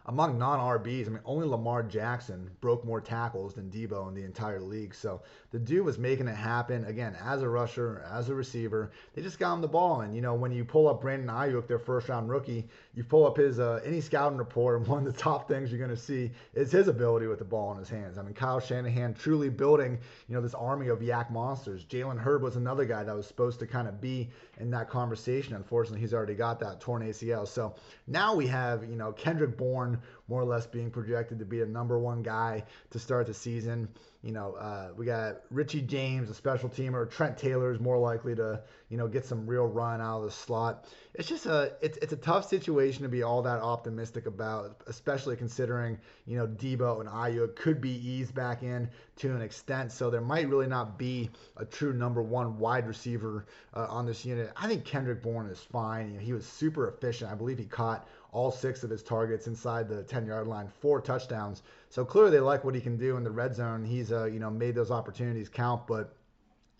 among 0.08 0.38
non-RBs, 0.38 1.06
I 1.06 1.10
mean, 1.10 1.20
only 1.24 1.48
Lamar 1.48 1.82
Jackson 1.82 2.48
broke 2.60 2.84
more 2.84 3.00
tackles 3.00 3.54
than 3.54 3.70
Deebo 3.70 4.08
in 4.08 4.14
the 4.14 4.22
entire 4.22 4.60
league. 4.60 4.94
So 4.94 5.20
the 5.50 5.58
dude 5.58 5.84
was 5.84 5.98
making 5.98 6.28
it 6.28 6.36
happen 6.36 6.84
again 6.84 7.16
as 7.24 7.42
a 7.42 7.48
rusher, 7.48 8.04
as 8.08 8.28
a 8.28 8.34
receiver. 8.34 8.92
They 9.14 9.22
just 9.22 9.40
got 9.40 9.54
him 9.54 9.60
the 9.60 9.68
ball, 9.68 10.02
and 10.02 10.14
you 10.14 10.22
know 10.22 10.34
when 10.34 10.52
you 10.52 10.64
pull 10.64 10.88
up 10.88 11.00
Brandon 11.00 11.28
Aiyuk, 11.28 11.66
their 11.66 11.80
first-round 11.80 12.28
rookie, 12.28 12.68
you 12.94 13.02
pull 13.02 13.26
up 13.26 13.36
his 13.36 13.58
uh, 13.58 13.80
any 13.84 14.00
scouting 14.00 14.38
report, 14.38 14.78
and 14.78 14.86
one 14.88 15.04
of 15.04 15.12
the 15.12 15.18
top 15.18 15.48
things 15.48 15.70
you're 15.70 15.78
going 15.78 15.90
to 15.90 15.96
see 15.96 16.30
is 16.54 16.70
his 16.70 16.86
ability 16.86 17.26
with 17.26 17.40
the 17.40 17.44
ball 17.44 17.72
in 17.72 17.78
his 17.78 17.88
hands. 17.88 18.16
I 18.16 18.22
mean, 18.22 18.34
Kyle 18.34 18.60
Shanahan 18.60 19.14
truly 19.14 19.48
building, 19.48 19.98
you 20.28 20.36
know, 20.36 20.40
this 20.40 20.54
army 20.54 20.86
of 20.86 21.00
YAC 21.00 21.30
monsters. 21.30 21.84
Jalen 21.84 22.18
Hurd 22.18 22.42
was 22.42 22.54
another 22.54 22.84
guy 22.84 23.02
that 23.02 23.14
was 23.14 23.26
supposed 23.26 23.58
to 23.58 23.66
kind 23.66 23.88
of 23.88 24.00
be 24.00 24.30
in 24.60 24.70
that 24.70 24.88
conversation. 24.88 25.56
Unfortunately, 25.56 26.00
he's 26.00 26.14
already 26.14 26.34
got 26.34 26.60
that 26.60 26.80
torn 26.80 27.02
ACL. 27.02 27.48
So 27.48 27.74
now 28.06 28.36
we 28.36 28.46
have, 28.46 28.88
you 28.88 28.96
know, 28.96 29.10
Kendrick 29.12 29.56
Bourne 29.56 29.95
more 30.28 30.40
or 30.40 30.44
less 30.44 30.66
being 30.66 30.90
projected 30.90 31.38
to 31.38 31.44
be 31.44 31.62
a 31.62 31.66
number 31.66 31.98
one 31.98 32.22
guy 32.22 32.64
to 32.90 32.98
start 32.98 33.26
the 33.26 33.34
season. 33.34 33.88
You 34.22 34.32
know, 34.32 34.54
uh, 34.54 34.88
we 34.96 35.06
got 35.06 35.42
Richie 35.50 35.82
James, 35.82 36.28
a 36.30 36.34
special 36.34 36.68
teamer. 36.68 37.08
Trent 37.08 37.38
Taylor 37.38 37.70
is 37.70 37.78
more 37.78 37.96
likely 37.96 38.34
to, 38.34 38.60
you 38.88 38.96
know, 38.96 39.06
get 39.06 39.24
some 39.24 39.46
real 39.46 39.66
run 39.66 40.00
out 40.00 40.18
of 40.18 40.24
the 40.24 40.30
slot. 40.32 40.86
It's 41.14 41.28
just 41.28 41.46
a, 41.46 41.74
it's, 41.80 41.96
it's 41.98 42.12
a 42.12 42.16
tough 42.16 42.48
situation 42.48 43.04
to 43.04 43.08
be 43.08 43.22
all 43.22 43.42
that 43.42 43.60
optimistic 43.60 44.26
about, 44.26 44.82
especially 44.88 45.36
considering, 45.36 45.98
you 46.26 46.36
know, 46.36 46.46
Deebo 46.46 47.00
and 47.00 47.08
Aiyuk 47.08 47.54
could 47.54 47.80
be 47.80 47.90
eased 47.90 48.34
back 48.34 48.64
in 48.64 48.90
to 49.18 49.34
an 49.34 49.42
extent. 49.42 49.92
So 49.92 50.10
there 50.10 50.20
might 50.20 50.48
really 50.48 50.66
not 50.66 50.98
be 50.98 51.30
a 51.56 51.64
true 51.64 51.92
number 51.92 52.22
one 52.22 52.58
wide 52.58 52.88
receiver 52.88 53.46
uh, 53.74 53.86
on 53.88 54.06
this 54.06 54.24
unit. 54.24 54.50
I 54.56 54.66
think 54.66 54.84
Kendrick 54.84 55.22
Bourne 55.22 55.48
is 55.50 55.60
fine. 55.60 56.08
You 56.08 56.14
know, 56.14 56.20
he 56.20 56.32
was 56.32 56.46
super 56.46 56.88
efficient. 56.88 57.30
I 57.30 57.36
believe 57.36 57.58
he 57.58 57.64
caught 57.64 58.08
all 58.32 58.50
six 58.50 58.82
of 58.82 58.90
his 58.90 59.02
targets 59.02 59.46
inside 59.46 59.88
the 59.88 60.02
10 60.02 60.26
yard 60.26 60.46
line, 60.46 60.68
four 60.80 61.00
touchdowns. 61.00 61.62
So 61.88 62.04
clearly 62.04 62.30
they 62.30 62.40
like 62.40 62.64
what 62.64 62.74
he 62.74 62.80
can 62.80 62.96
do 62.96 63.16
in 63.16 63.24
the 63.24 63.30
red 63.30 63.54
zone. 63.54 63.84
He's, 63.84 64.12
uh, 64.12 64.24
you 64.26 64.38
know, 64.38 64.50
made 64.50 64.74
those 64.74 64.90
opportunities 64.90 65.48
count, 65.48 65.86
but 65.86 66.14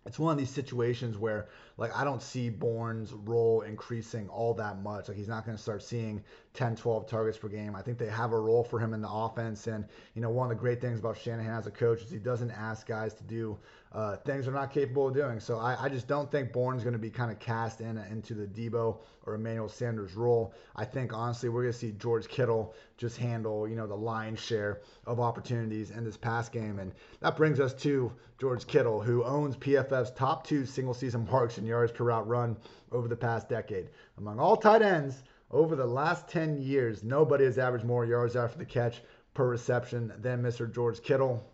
it's 0.05 0.19
one 0.19 0.33
of 0.33 0.39
these 0.39 0.51
situations 0.51 1.19
where 1.19 1.49
like 1.79 1.95
I 1.95 2.05
don't 2.05 2.23
see 2.23 2.49
Bourne's 2.49 3.13
role 3.13 3.61
increasing 3.63 4.29
all 4.29 4.55
that 4.55 4.83
much. 4.83 5.09
Like 5.09 5.17
he's 5.17 5.29
not 5.29 5.45
going 5.45 5.57
to 5.57 5.63
start 5.63 5.83
seeing 5.83 6.23
10, 6.55 6.77
12 6.77 7.07
targets 7.07 7.37
per 7.37 7.49
game. 7.49 7.77
I 7.77 7.83
think 7.83 7.99
they 7.99 8.09
have 8.09 8.33
a 8.33 8.41
role 8.41 8.65
for 8.65 8.81
him 8.81 8.95
in 8.95 9.03
the 9.03 9.11
offense. 9.11 9.67
And, 9.67 9.85
you 10.15 10.23
know, 10.23 10.31
one 10.31 10.51
of 10.51 10.57
the 10.57 10.61
great 10.61 10.81
things 10.81 10.99
about 11.01 11.19
Shanahan 11.19 11.59
as 11.59 11.67
a 11.67 11.71
coach 11.71 12.03
is 12.03 12.11
he 12.11 12.19
doesn't 12.19 12.51
ask 12.51 12.87
guys 12.87 13.13
to 13.15 13.25
do 13.25 13.59
uh, 13.93 14.17
things 14.17 14.45
they're 14.45 14.55
not 14.55 14.73
capable 14.73 15.09
of 15.09 15.15
doing. 15.15 15.39
So 15.39 15.59
I, 15.59 15.85
I 15.85 15.89
just 15.89 16.09
don't 16.09 16.31
think 16.31 16.53
Bourne's 16.53 16.83
going 16.83 16.95
to 16.95 16.99
be 16.99 17.11
kind 17.11 17.31
of 17.31 17.39
cast 17.39 17.81
in 17.81 17.99
into 17.99 18.35
the 18.35 18.47
Deebo 18.47 18.99
or 19.27 19.35
Emmanuel 19.35 19.69
Sanders 19.69 20.15
role. 20.15 20.55
I 20.75 20.85
think, 20.85 21.13
honestly, 21.13 21.49
we're 21.49 21.63
going 21.63 21.73
to 21.73 21.79
see 21.79 21.93
George 21.93 22.29
Kittle 22.29 22.75
just 22.97 23.19
handle, 23.19 23.69
you 23.69 23.77
know, 23.77 23.87
the 23.87 23.97
lion's 23.97 24.41
share 24.41 24.81
of 25.07 25.21
opportunities 25.21 25.91
in 25.91 26.05
this 26.05 26.17
pass 26.17 26.49
game. 26.49 26.79
And 26.79 26.93
that 27.21 27.37
brings 27.37 27.61
us 27.61 27.75
to 27.75 28.13
George 28.39 28.67
Kittle, 28.67 29.01
who 29.01 29.25
owns 29.25 29.57
PFF's 29.57 30.11
top 30.13 30.47
two 30.47 30.65
single 30.65 30.95
season 30.95 31.27
marks 31.31 31.59
in 31.59 31.66
yards 31.67 31.93
per 31.93 32.05
route 32.05 32.27
run 32.27 32.57
over 32.93 33.09
the 33.09 33.17
past 33.17 33.49
decade. 33.49 33.91
Among 34.19 34.39
all 34.39 34.57
tight 34.57 34.83
ends 34.83 35.23
over 35.51 35.77
the 35.77 35.87
last 35.87 36.29
10 36.29 36.61
years, 36.63 37.03
nobody 37.03 37.45
has 37.45 37.59
averaged 37.59 37.85
more 37.85 38.05
yards 38.05 38.37
after 38.37 38.59
the 38.59 38.65
catch 38.65 39.03
per 39.35 39.49
reception 39.49 40.13
than 40.21 40.43
Mr. 40.43 40.73
George 40.73 41.03
Kittle. 41.03 41.45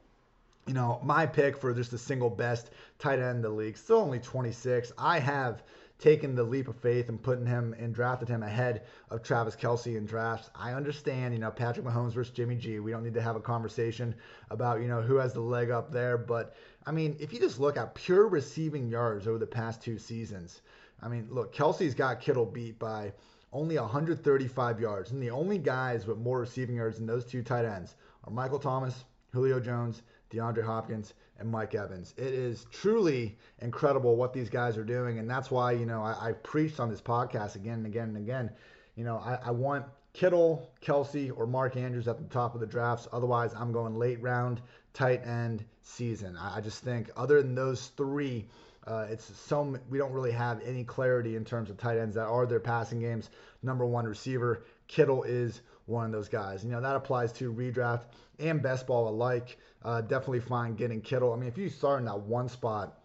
You 0.67 0.75
know, 0.75 1.01
my 1.03 1.27
pick 1.27 1.57
for 1.57 1.75
just 1.75 1.91
the 1.91 1.99
single 1.99 2.31
best 2.31 2.71
tight 2.99 3.19
end 3.19 3.37
in 3.37 3.43
the 3.43 3.51
league, 3.51 3.77
still 3.77 3.99
only 3.99 4.21
26. 4.21 4.93
I 4.97 5.19
have 5.19 5.63
taken 6.03 6.35
the 6.35 6.43
leap 6.43 6.67
of 6.67 6.77
faith 6.77 7.09
and 7.09 7.23
putting 7.23 7.47
him 7.47 7.75
and 7.79 7.95
drafted 7.95 8.29
him 8.29 8.43
ahead 8.43 8.83
of 9.11 9.23
Travis 9.23 9.55
Kelce 9.55 9.97
in 9.97 10.05
drafts. 10.05 10.51
I 10.55 10.73
understand, 10.73 11.33
you 11.33 11.41
know, 11.41 11.51
Patrick 11.51 11.87
Mahomes 11.87 12.13
versus 12.13 12.35
Jimmy 12.35 12.57
G. 12.57 12.81
We 12.81 12.91
don't 12.91 13.05
need 13.05 13.15
to 13.15 13.23
have 13.23 13.37
a 13.37 13.41
conversation 13.41 14.15
about, 14.51 14.81
you 14.81 14.89
know, 14.89 15.01
who 15.01 15.17
has 15.17 15.33
the 15.33 15.41
leg 15.41 15.71
up 15.71 15.93
there. 15.93 16.19
But, 16.19 16.57
I 16.85 16.91
mean, 16.91 17.17
if 17.21 17.33
you 17.33 17.39
just 17.39 17.61
look 17.61 17.77
at 17.77 17.95
pure 17.95 18.27
receiving 18.27 18.89
yards 18.89 19.29
over 19.29 19.39
the 19.39 19.47
past 19.47 19.81
two 19.81 19.97
seasons, 19.97 20.61
I 21.01 21.09
mean, 21.09 21.29
look, 21.31 21.55
Kelce's 21.55 21.95
got 21.95 22.21
Kittle 22.21 22.47
beat 22.47 22.81
by 22.81 23.13
only 23.53 23.79
135 23.79 24.81
yards. 24.81 25.13
And 25.13 25.23
the 25.23 25.31
only 25.31 25.59
guys 25.59 26.07
with 26.07 26.19
more 26.19 26.41
receiving 26.41 26.77
yards 26.77 26.99
than 26.99 27.07
those 27.07 27.25
two 27.25 27.43
tight 27.43 27.65
ends 27.65 27.95
are 28.25 28.33
Michael 28.33 28.59
Thomas 28.59 29.05
Julio 29.33 29.61
Jones, 29.61 30.03
DeAndre 30.31 30.65
Hopkins, 30.65 31.15
and 31.39 31.51
Mike 31.51 31.75
Evans. 31.75 32.15
It 32.17 32.33
is 32.35 32.67
truly 32.71 33.37
incredible 33.61 34.17
what 34.17 34.33
these 34.33 34.51
guys 34.51 34.77
are 34.77 34.85
doing, 34.85 35.19
and 35.19 35.29
that's 35.29 35.51
why 35.51 35.73
you 35.73 35.87
know 35.87 36.03
I, 36.03 36.29
I 36.29 36.33
preached 36.33 36.81
on 36.81 36.91
this 36.91 37.01
podcast 37.01 37.57
again 37.57 37.75
and 37.75 37.87
again 37.87 38.09
and 38.09 38.17
again. 38.17 38.51
You 38.97 39.05
know, 39.05 39.17
I, 39.17 39.39
I 39.47 39.51
want 39.51 39.87
Kittle, 40.13 40.71
Kelce, 40.83 41.33
or 41.35 41.47
Mark 41.47 41.77
Andrews 41.77 42.07
at 42.07 42.19
the 42.19 42.25
top 42.25 42.55
of 42.55 42.61
the 42.61 42.67
drafts. 42.67 43.09
Otherwise, 43.13 43.55
I'm 43.55 43.73
going 43.73 43.97
late 43.97 44.21
round, 44.21 44.61
tight 44.93 45.27
end 45.27 45.65
season. 45.83 46.37
I, 46.37 46.59
I 46.59 46.61
just 46.61 46.83
think 46.85 47.11
other 47.17 47.41
than 47.43 47.55
those 47.55 47.87
three, 47.97 48.47
uh, 48.87 49.07
it's 49.09 49.25
so 49.37 49.79
we 49.89 49.99
don't 49.99 50.13
really 50.13 50.33
have 50.33 50.61
any 50.63 50.85
clarity 50.85 51.37
in 51.37 51.45
terms 51.45 51.71
of 51.71 51.79
tight 51.79 51.99
ends 51.99 52.17
that 52.17 52.27
are 52.27 52.47
their 52.47 52.61
passing 52.61 53.01
games. 53.01 53.31
Number 53.63 53.87
one 53.87 54.05
receiver, 54.05 54.65
Kittle 54.89 55.23
is 55.23 55.63
one 55.87 56.07
of 56.07 56.13
those 56.13 56.29
guys. 56.29 56.65
You 56.65 56.71
know 56.71 56.81
that 56.81 56.97
applies 56.97 57.33
to 57.35 57.53
redraft 57.53 58.05
and 58.39 58.63
best 58.63 58.87
ball 58.87 59.09
alike. 59.09 59.59
Uh, 59.85 60.01
definitely 60.01 60.41
fine 60.41 60.75
getting 60.75 61.01
Kittle. 61.01 61.33
I 61.33 61.37
mean, 61.37 61.49
if 61.49 61.59
you 61.59 61.69
start 61.69 62.01
in 62.01 62.07
that 62.07 62.21
one 62.21 62.49
spot, 62.49 62.99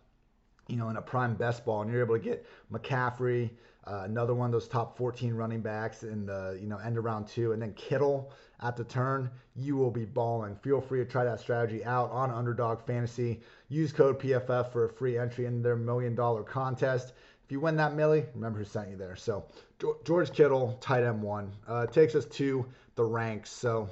you 0.67 0.75
know, 0.75 0.89
in 0.89 0.98
a 0.98 1.01
prime 1.01 1.36
best 1.36 1.65
ball, 1.65 1.81
and 1.81 1.91
you're 1.91 2.01
able 2.01 2.17
to 2.17 2.24
get 2.24 2.46
McCaffrey, 2.72 3.50
uh, 3.86 4.01
another 4.03 4.34
one 4.34 4.48
of 4.48 4.51
those 4.51 4.67
top 4.67 4.98
14 4.98 5.34
running 5.34 5.62
backs 5.62 6.03
in 6.03 6.25
the 6.25 6.57
you 6.62 6.67
know 6.67 6.77
end 6.77 6.98
of 6.98 7.05
round 7.05 7.27
two, 7.27 7.53
and 7.53 7.62
then 7.62 7.74
Kittle 7.74 8.31
at 8.62 8.75
the 8.75 8.84
turn, 8.84 9.29
you 9.55 9.77
will 9.77 9.91
be 9.91 10.03
balling. 10.03 10.55
Feel 10.55 10.81
free 10.81 11.00
to 11.00 11.05
try 11.05 11.24
that 11.24 11.39
strategy 11.39 11.86
out 11.86 12.12
on 12.12 12.31
Underdog 12.31 12.81
Fantasy. 12.86 13.41
Use 13.69 13.93
code 13.93 14.19
PFF 14.19 14.72
for 14.72 14.86
a 14.86 14.89
free 14.89 15.17
entry 15.17 15.46
in 15.46 15.62
their 15.62 15.75
million 15.75 16.15
dollar 16.15 16.43
contest. 16.43 17.13
If 17.48 17.54
you 17.54 17.62
win 17.62 17.77
that 17.77 17.96
millie, 17.96 18.25
remember 18.36 18.60
who 18.60 18.66
sent 18.66 18.89
you 18.89 18.98
there. 18.98 19.16
So 19.16 19.46
George 20.04 20.34
Kittle, 20.34 20.77
tight 20.82 21.06
end 21.06 21.22
one, 21.22 21.54
uh, 21.66 21.86
takes 21.86 22.13
us 22.13 22.25
to 22.25 22.66
the 22.96 23.06
ranks. 23.06 23.50
So 23.50 23.89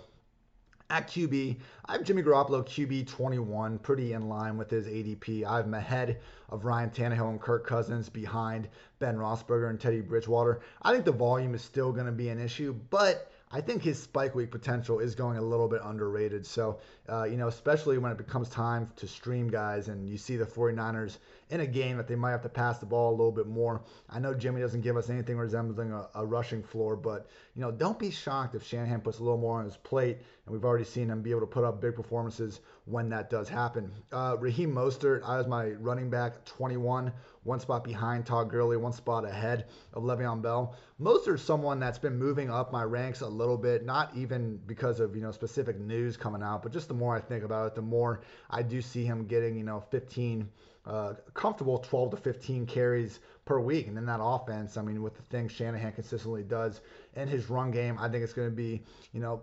at 0.90 1.08
QB, 1.08 1.58
I 1.86 1.94
have 1.94 2.04
Jimmy 2.04 2.22
Garoppolo 2.22 2.66
QB 2.66 3.08
21, 3.08 3.80
pretty 3.80 4.12
in 4.12 4.28
line 4.28 4.58
with 4.58 4.70
his 4.70 4.88
ADP. 4.88 5.46
I 5.46 5.56
have 5.56 5.68
him 5.68 5.74
ahead 5.74 6.20
of 6.50 6.66
Ryan 6.66 6.90
Tannehill 6.90 7.30
and 7.30 7.40
Kirk 7.40 7.66
Cousins, 7.66 8.10
behind 8.10 8.68
Ben 9.00 9.16
Roethlisberger 9.16 9.70
and 9.70 9.80
Teddy 9.80 10.02
Bridgewater. 10.02 10.60
I 10.82 10.92
think 10.92 11.06
the 11.06 11.14
volume 11.14 11.56
is 11.56 11.62
still 11.62 11.94
going 11.94 12.08
to 12.08 12.12
be 12.12 12.28
an 12.28 12.42
issue, 12.42 12.76
but 12.90 13.32
I 13.52 13.62
think 13.62 13.84
his 13.84 14.04
spike 14.04 14.36
week 14.36 14.52
potential 14.52 15.00
is 15.00 15.16
going 15.16 15.38
a 15.38 15.42
little 15.42 15.70
bit 15.70 15.80
underrated. 15.82 16.46
So, 16.46 16.80
uh, 17.08 17.24
you 17.24 17.38
know, 17.38 17.48
especially 17.48 17.98
when 17.98 18.12
it 18.12 18.18
becomes 18.18 18.50
time 18.50 18.90
to 18.96 19.08
stream 19.08 19.48
guys 19.48 19.88
and 19.88 20.10
you 20.10 20.18
see 20.18 20.36
the 20.36 20.46
49ers 20.46 21.18
in 21.50 21.60
a 21.60 21.68
game 21.68 21.98
that 21.98 22.08
they 22.08 22.16
might 22.16 22.32
have 22.32 22.42
to 22.42 22.50
pass 22.50 22.80
the 22.80 22.86
ball 22.86 23.12
a 23.12 23.16
little 23.16 23.32
bit 23.32 23.46
more. 23.46 23.84
I 24.10 24.20
know 24.20 24.34
Jimmy 24.34 24.62
doesn't 24.62 24.82
give 24.82 24.98
us 24.98 25.10
anything 25.10 25.38
resembling 25.38 25.92
a, 25.92 26.08
a 26.16 26.26
rushing 26.26 26.64
floor, 26.64 26.96
but, 26.96 27.30
you 27.56 27.62
know, 27.62 27.72
don't 27.72 28.00
be 28.00 28.10
shocked 28.10 28.56
if 28.56 28.66
Shanahan 28.66 29.02
puts 29.02 29.20
a 29.20 29.24
little 29.24 29.38
more 29.38 29.60
on 29.60 29.66
his 29.66 29.78
plate. 29.78 30.18
And 30.46 30.54
we've 30.54 30.66
already 30.66 30.86
seen 30.86 31.10
him 31.10 31.22
be 31.22 31.32
able 31.32 31.42
to 31.42 31.48
put 31.48 31.64
up 31.64 31.82
big 31.82 31.96
performances 31.96 32.60
when 32.86 33.10
that 33.10 33.30
does 33.30 33.48
happen. 33.50 33.92
Uh, 34.12 34.38
Raheem 34.40 34.74
Mostert, 34.74 35.24
I 35.24 35.38
was 35.38 35.48
my 35.48 35.70
running 35.72 36.10
back 36.10 36.46
21 36.46 37.12
one 37.46 37.60
spot 37.60 37.84
behind 37.84 38.26
Todd 38.26 38.50
Gurley, 38.50 38.76
one 38.76 38.92
spot 38.92 39.24
ahead 39.24 39.66
of 39.94 40.04
Le'Veon 40.04 40.42
Bell. 40.42 40.76
Mostert 41.00 41.40
someone 41.40 41.80
that's 41.80 42.00
been 42.00 42.18
moving 42.18 42.50
up 42.50 42.72
my 42.72 42.84
ranks 42.84 43.22
a 43.22 43.28
little 43.28 43.58
bit, 43.58 43.86
not 43.86 44.12
even 44.16 44.60
because 44.66 45.00
of 45.00 45.16
you 45.16 45.22
know 45.22 45.32
specific 45.32 45.80
news 45.80 46.18
coming 46.18 46.42
out, 46.42 46.64
but 46.64 46.74
just 46.74 46.88
the 46.88 46.95
more 46.96 47.16
I 47.16 47.20
think 47.20 47.44
about 47.44 47.68
it, 47.68 47.75
the 47.75 47.82
more 47.82 48.22
I 48.50 48.62
do 48.62 48.82
see 48.82 49.06
him 49.06 49.25
getting 49.28 49.56
you 49.56 49.64
know 49.64 49.84
15. 49.92 50.50
Uh, 50.86 51.16
comfortable 51.34 51.80
12 51.80 52.12
to 52.12 52.18
15 52.18 52.68
carries 52.68 53.20
per 53.44 53.60
week. 53.60 53.88
And 53.88 53.98
then 53.98 54.06
that 54.06 54.20
offense, 54.22 54.78
I 54.78 54.84
mean, 54.84 55.02
with 55.02 55.16
the 55.16 55.24
things 55.24 55.52
Shanahan 55.52 55.94
consistently 55.94 56.44
does 56.44 56.82
in 57.16 57.28
his 57.28 57.50
run 57.50 57.72
game, 57.72 57.98
I 58.00 58.08
think 58.08 58.24
it's 58.24 58.34
going 58.34 58.52
to 58.52 58.56
be, 58.56 58.84
you 59.12 59.20
know, 59.20 59.42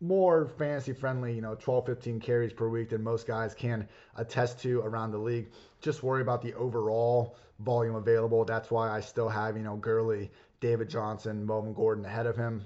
more 0.00 0.46
fantasy 0.46 0.92
friendly, 0.92 1.34
you 1.34 1.40
know, 1.40 1.56
12, 1.56 1.86
15 1.86 2.20
carries 2.20 2.52
per 2.52 2.68
week 2.68 2.90
than 2.90 3.02
most 3.02 3.26
guys 3.26 3.54
can 3.54 3.88
attest 4.16 4.60
to 4.60 4.80
around 4.82 5.10
the 5.10 5.18
league. 5.18 5.48
Just 5.80 6.02
worry 6.02 6.22
about 6.22 6.42
the 6.42 6.54
overall 6.54 7.36
volume 7.60 7.96
available. 7.96 8.44
That's 8.44 8.70
why 8.70 8.88
I 8.88 9.00
still 9.00 9.28
have, 9.28 9.56
you 9.56 9.64
know, 9.64 9.76
Gurley, 9.76 10.30
David 10.60 10.88
Johnson, 10.88 11.44
Melvin 11.44 11.74
Gordon 11.74 12.04
ahead 12.04 12.26
of 12.26 12.36
him 12.36 12.64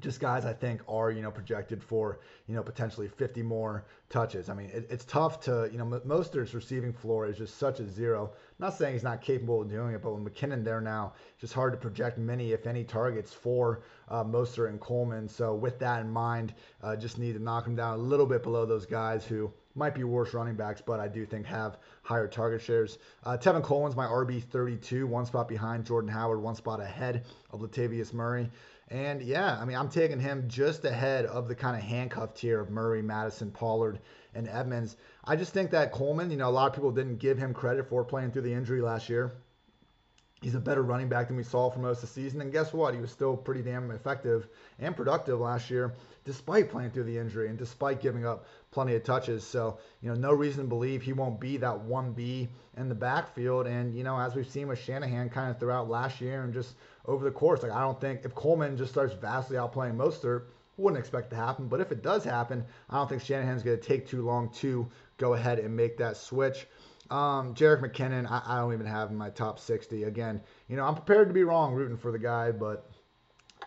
just 0.00 0.20
guys 0.20 0.44
I 0.44 0.52
think 0.52 0.80
are 0.88 1.10
you 1.10 1.22
know 1.22 1.30
projected 1.30 1.82
for 1.82 2.20
you 2.46 2.54
know 2.54 2.62
potentially 2.62 3.08
50 3.08 3.42
more 3.42 3.84
touches. 4.08 4.48
I 4.48 4.54
mean 4.54 4.70
it, 4.70 4.86
it's 4.90 5.04
tough 5.04 5.40
to 5.42 5.68
you 5.70 5.78
know 5.78 5.84
Mostert's 5.84 6.54
receiving 6.54 6.92
floor 6.92 7.26
is 7.26 7.36
just 7.36 7.58
such 7.58 7.80
a 7.80 7.88
zero. 7.88 8.30
I'm 8.32 8.66
not 8.66 8.74
saying 8.74 8.94
he's 8.94 9.02
not 9.02 9.20
capable 9.20 9.62
of 9.62 9.68
doing 9.68 9.94
it, 9.94 10.02
but 10.02 10.12
with 10.14 10.24
McKinnon 10.24 10.64
there 10.64 10.80
now, 10.80 11.12
it's 11.32 11.40
just 11.40 11.54
hard 11.54 11.72
to 11.72 11.78
project 11.78 12.18
many 12.18 12.52
if 12.52 12.66
any 12.66 12.84
targets 12.84 13.32
for 13.32 13.82
uh, 14.08 14.24
Mostert 14.24 14.68
and 14.68 14.80
Coleman. 14.80 15.28
So 15.28 15.54
with 15.54 15.78
that 15.80 16.00
in 16.00 16.10
mind, 16.10 16.54
uh, 16.82 16.96
just 16.96 17.18
need 17.18 17.34
to 17.34 17.42
knock 17.42 17.66
him 17.66 17.76
down 17.76 17.98
a 17.98 18.02
little 18.02 18.26
bit 18.26 18.42
below 18.42 18.64
those 18.64 18.86
guys 18.86 19.24
who 19.24 19.52
might 19.74 19.94
be 19.94 20.04
worse 20.04 20.34
running 20.34 20.54
backs, 20.54 20.82
but 20.84 21.00
I 21.00 21.08
do 21.08 21.24
think 21.24 21.46
have 21.46 21.78
higher 22.02 22.28
target 22.28 22.60
shares. 22.60 22.98
Uh, 23.24 23.36
Tevin 23.38 23.62
Coleman's 23.62 23.96
my 23.96 24.06
RB 24.06 24.42
32, 24.42 25.06
one 25.06 25.24
spot 25.24 25.48
behind 25.48 25.86
Jordan 25.86 26.10
Howard, 26.10 26.42
one 26.42 26.54
spot 26.54 26.80
ahead 26.80 27.24
of 27.50 27.60
Latavius 27.60 28.12
Murray. 28.12 28.50
And 28.92 29.22
yeah, 29.22 29.56
I 29.58 29.64
mean, 29.64 29.78
I'm 29.78 29.88
taking 29.88 30.20
him 30.20 30.44
just 30.48 30.84
ahead 30.84 31.24
of 31.24 31.48
the 31.48 31.54
kind 31.54 31.74
of 31.74 31.82
handcuff 31.82 32.34
tier 32.34 32.60
of 32.60 32.68
Murray, 32.68 33.00
Mattison, 33.00 33.50
Pollard, 33.50 34.00
and 34.34 34.46
Edmonds. 34.46 34.98
I 35.24 35.34
just 35.34 35.54
think 35.54 35.70
that 35.70 35.92
Coleman, 35.92 36.30
you 36.30 36.36
know, 36.36 36.50
a 36.50 36.52
lot 36.52 36.66
of 36.66 36.74
people 36.74 36.90
didn't 36.90 37.16
give 37.16 37.38
him 37.38 37.54
credit 37.54 37.88
for 37.88 38.04
playing 38.04 38.32
through 38.32 38.42
the 38.42 38.52
injury 38.52 38.82
last 38.82 39.08
year. 39.08 39.32
He's 40.42 40.56
a 40.56 40.60
better 40.60 40.82
running 40.82 41.08
back 41.08 41.28
than 41.28 41.38
we 41.38 41.42
saw 41.42 41.70
for 41.70 41.78
most 41.78 42.02
of 42.02 42.10
the 42.10 42.20
season. 42.20 42.42
And 42.42 42.52
guess 42.52 42.74
what? 42.74 42.92
He 42.92 43.00
was 43.00 43.10
still 43.10 43.34
pretty 43.34 43.62
damn 43.62 43.90
effective 43.92 44.48
and 44.78 44.94
productive 44.94 45.40
last 45.40 45.70
year, 45.70 45.94
despite 46.26 46.68
playing 46.68 46.90
through 46.90 47.04
the 47.04 47.16
injury 47.16 47.48
and 47.48 47.56
despite 47.56 48.02
giving 48.02 48.26
up 48.26 48.44
plenty 48.72 48.94
of 48.96 49.04
touches. 49.04 49.46
So, 49.46 49.78
you 50.00 50.08
know, 50.08 50.16
no 50.16 50.32
reason 50.32 50.64
to 50.64 50.68
believe 50.68 51.02
he 51.02 51.12
won't 51.12 51.38
be 51.38 51.58
that 51.58 51.86
1B 51.86 52.48
in 52.76 52.88
the 52.88 52.94
backfield. 52.94 53.66
And, 53.66 53.94
you 53.94 54.02
know, 54.02 54.18
as 54.18 54.34
we've 54.34 54.48
seen 54.48 54.66
with 54.66 54.80
Shanahan 54.80 55.28
kind 55.28 55.50
of 55.50 55.60
throughout 55.60 55.88
last 55.88 56.20
year 56.20 56.42
and 56.42 56.52
just 56.52 56.74
over 57.06 57.24
the 57.24 57.30
course. 57.30 57.62
Like 57.62 57.72
I 57.72 57.80
don't 57.80 58.00
think 58.00 58.24
if 58.24 58.34
Coleman 58.34 58.76
just 58.76 58.90
starts 58.90 59.14
vastly 59.14 59.56
outplaying 59.56 59.96
Mostert, 59.96 60.44
wouldn't 60.76 60.98
expect 60.98 61.30
to 61.30 61.36
happen. 61.36 61.68
But 61.68 61.80
if 61.80 61.92
it 61.92 62.02
does 62.02 62.24
happen, 62.24 62.64
I 62.90 62.96
don't 62.96 63.08
think 63.08 63.22
Shanahan's 63.22 63.62
going 63.62 63.78
to 63.78 63.82
take 63.82 64.08
too 64.08 64.22
long 64.22 64.50
to 64.54 64.88
go 65.18 65.34
ahead 65.34 65.58
and 65.58 65.76
make 65.76 65.98
that 65.98 66.16
switch. 66.16 66.66
Um, 67.10 67.54
Jerick 67.54 67.82
McKinnon, 67.82 68.30
I, 68.30 68.42
I, 68.46 68.58
don't 68.60 68.72
even 68.72 68.86
have 68.86 69.10
in 69.10 69.16
my 69.16 69.28
top 69.28 69.58
60. 69.58 70.04
Again, 70.04 70.40
you 70.68 70.76
know, 70.76 70.84
I'm 70.84 70.94
prepared 70.94 71.28
to 71.28 71.34
be 71.34 71.44
wrong 71.44 71.74
rooting 71.74 71.98
for 71.98 72.10
the 72.10 72.18
guy, 72.18 72.52
but 72.52 72.90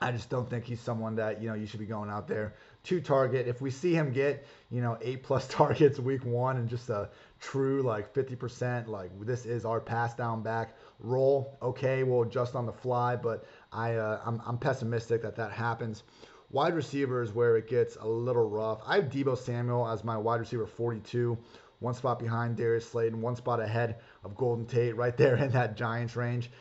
I 0.02 0.12
just 0.12 0.32
don't 0.32 0.50
think 0.50 0.66
he's 0.66 0.82
someone 0.82 1.16
that, 1.18 1.44
you 1.44 1.50
know, 1.50 1.54
you 1.54 1.68
should 1.68 1.80
be 1.80 1.86
going 1.86 2.10
out 2.10 2.28
there 2.28 2.56
to 2.86 3.02
target. 3.02 3.48
If 3.48 3.62
we 3.62 3.72
see 3.72 3.94
him 3.94 4.12
get, 4.12 4.46
you 4.72 4.82
know, 4.82 4.98
eight 5.02 5.24
plus 5.24 5.48
targets 5.50 6.00
week 6.00 6.24
one 6.26 6.58
and 6.58 6.70
just 6.70 6.90
a 6.90 7.10
true 7.40 7.82
like 7.82 8.14
50%, 8.14 8.88
like 8.88 9.12
this 9.26 9.46
is 9.46 9.66
our 9.66 9.80
pass 9.80 10.16
down 10.16 10.42
back, 10.42 10.76
role. 11.00 11.58
Okay, 11.62 12.04
we'll 12.04 12.24
adjust 12.24 12.56
on 12.56 12.66
the 12.66 12.74
fly, 12.74 13.16
but 13.16 13.46
I 13.72 13.96
uh, 13.96 14.22
I'm, 14.26 14.42
I'm 14.46 14.58
pessimistic 14.58 15.22
that 15.24 15.36
that 15.36 15.52
happens. 15.52 16.04
Wide 16.52 16.76
receivers 16.76 17.34
where 17.34 17.58
it 17.58 17.68
gets 17.68 17.96
a 17.98 18.08
little 18.08 18.48
rough. 18.48 18.80
I 18.86 18.96
have 18.96 19.06
Deebo 19.06 19.38
Samuel 19.38 19.88
as 19.88 20.04
my 20.04 20.18
wide 20.18 20.40
receiver 20.40 20.68
42, 20.68 21.38
one 21.80 21.94
spot 21.94 22.20
behind 22.20 22.56
Darius 22.56 22.88
Slayton, 22.90 23.20
one 23.20 23.36
spot 23.36 23.60
ahead 23.60 23.98
of 24.24 24.36
Golden 24.36 24.66
Tate, 24.66 24.96
right 24.96 25.18
there 25.18 25.36
in 25.36 25.50
that 25.52 25.76
Giants 25.76 26.16
range. 26.16 26.52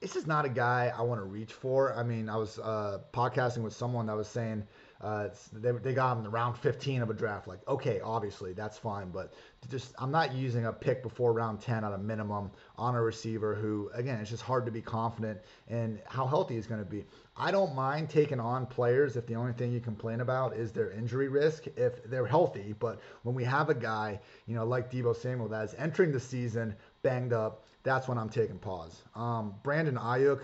This 0.00 0.16
is 0.16 0.26
not 0.26 0.44
a 0.44 0.48
guy 0.48 0.92
I 0.96 1.02
want 1.02 1.20
to 1.20 1.24
reach 1.24 1.52
for. 1.52 1.94
I 1.94 2.02
mean, 2.02 2.28
I 2.28 2.36
was 2.36 2.58
uh, 2.58 2.98
podcasting 3.12 3.62
with 3.62 3.72
someone 3.72 4.06
that 4.06 4.16
was 4.16 4.28
saying 4.28 4.66
uh, 5.00 5.28
they, 5.52 5.72
they 5.72 5.92
got 5.92 6.12
him 6.12 6.18
in 6.18 6.24
the 6.24 6.30
round 6.30 6.56
15 6.56 7.02
of 7.02 7.10
a 7.10 7.14
draft. 7.14 7.46
Like, 7.46 7.60
okay, 7.68 8.00
obviously 8.00 8.52
that's 8.52 8.78
fine, 8.78 9.10
but 9.10 9.34
just 9.70 9.94
I'm 9.98 10.10
not 10.10 10.34
using 10.34 10.66
a 10.66 10.72
pick 10.72 11.02
before 11.02 11.32
round 11.32 11.60
10 11.60 11.84
at 11.84 11.92
a 11.92 11.98
minimum 11.98 12.50
on 12.78 12.94
a 12.94 13.02
receiver 13.02 13.54
who, 13.54 13.90
again, 13.94 14.18
it's 14.20 14.30
just 14.30 14.42
hard 14.42 14.64
to 14.66 14.72
be 14.72 14.80
confident 14.80 15.40
in 15.68 16.00
how 16.06 16.26
healthy 16.26 16.54
he's 16.54 16.66
going 16.66 16.82
to 16.82 16.88
be. 16.90 17.04
I 17.36 17.50
don't 17.50 17.74
mind 17.74 18.08
taking 18.08 18.40
on 18.40 18.64
players 18.64 19.16
if 19.16 19.26
the 19.26 19.34
only 19.34 19.52
thing 19.52 19.72
you 19.72 19.80
complain 19.80 20.20
about 20.20 20.56
is 20.56 20.72
their 20.72 20.90
injury 20.92 21.28
risk 21.28 21.66
if 21.76 22.02
they're 22.04 22.26
healthy. 22.26 22.74
But 22.78 23.00
when 23.22 23.34
we 23.34 23.44
have 23.44 23.68
a 23.68 23.74
guy, 23.74 24.20
you 24.46 24.54
know, 24.54 24.64
like 24.64 24.90
Deebo 24.90 25.14
Samuel 25.14 25.48
that 25.48 25.64
is 25.64 25.74
entering 25.76 26.12
the 26.12 26.20
season 26.20 26.74
banged 27.02 27.34
up, 27.34 27.64
that's 27.82 28.08
when 28.08 28.16
I'm 28.18 28.30
taking 28.30 28.58
pause. 28.58 29.02
Um, 29.14 29.54
Brandon 29.62 29.96
Aiyuk, 29.96 30.40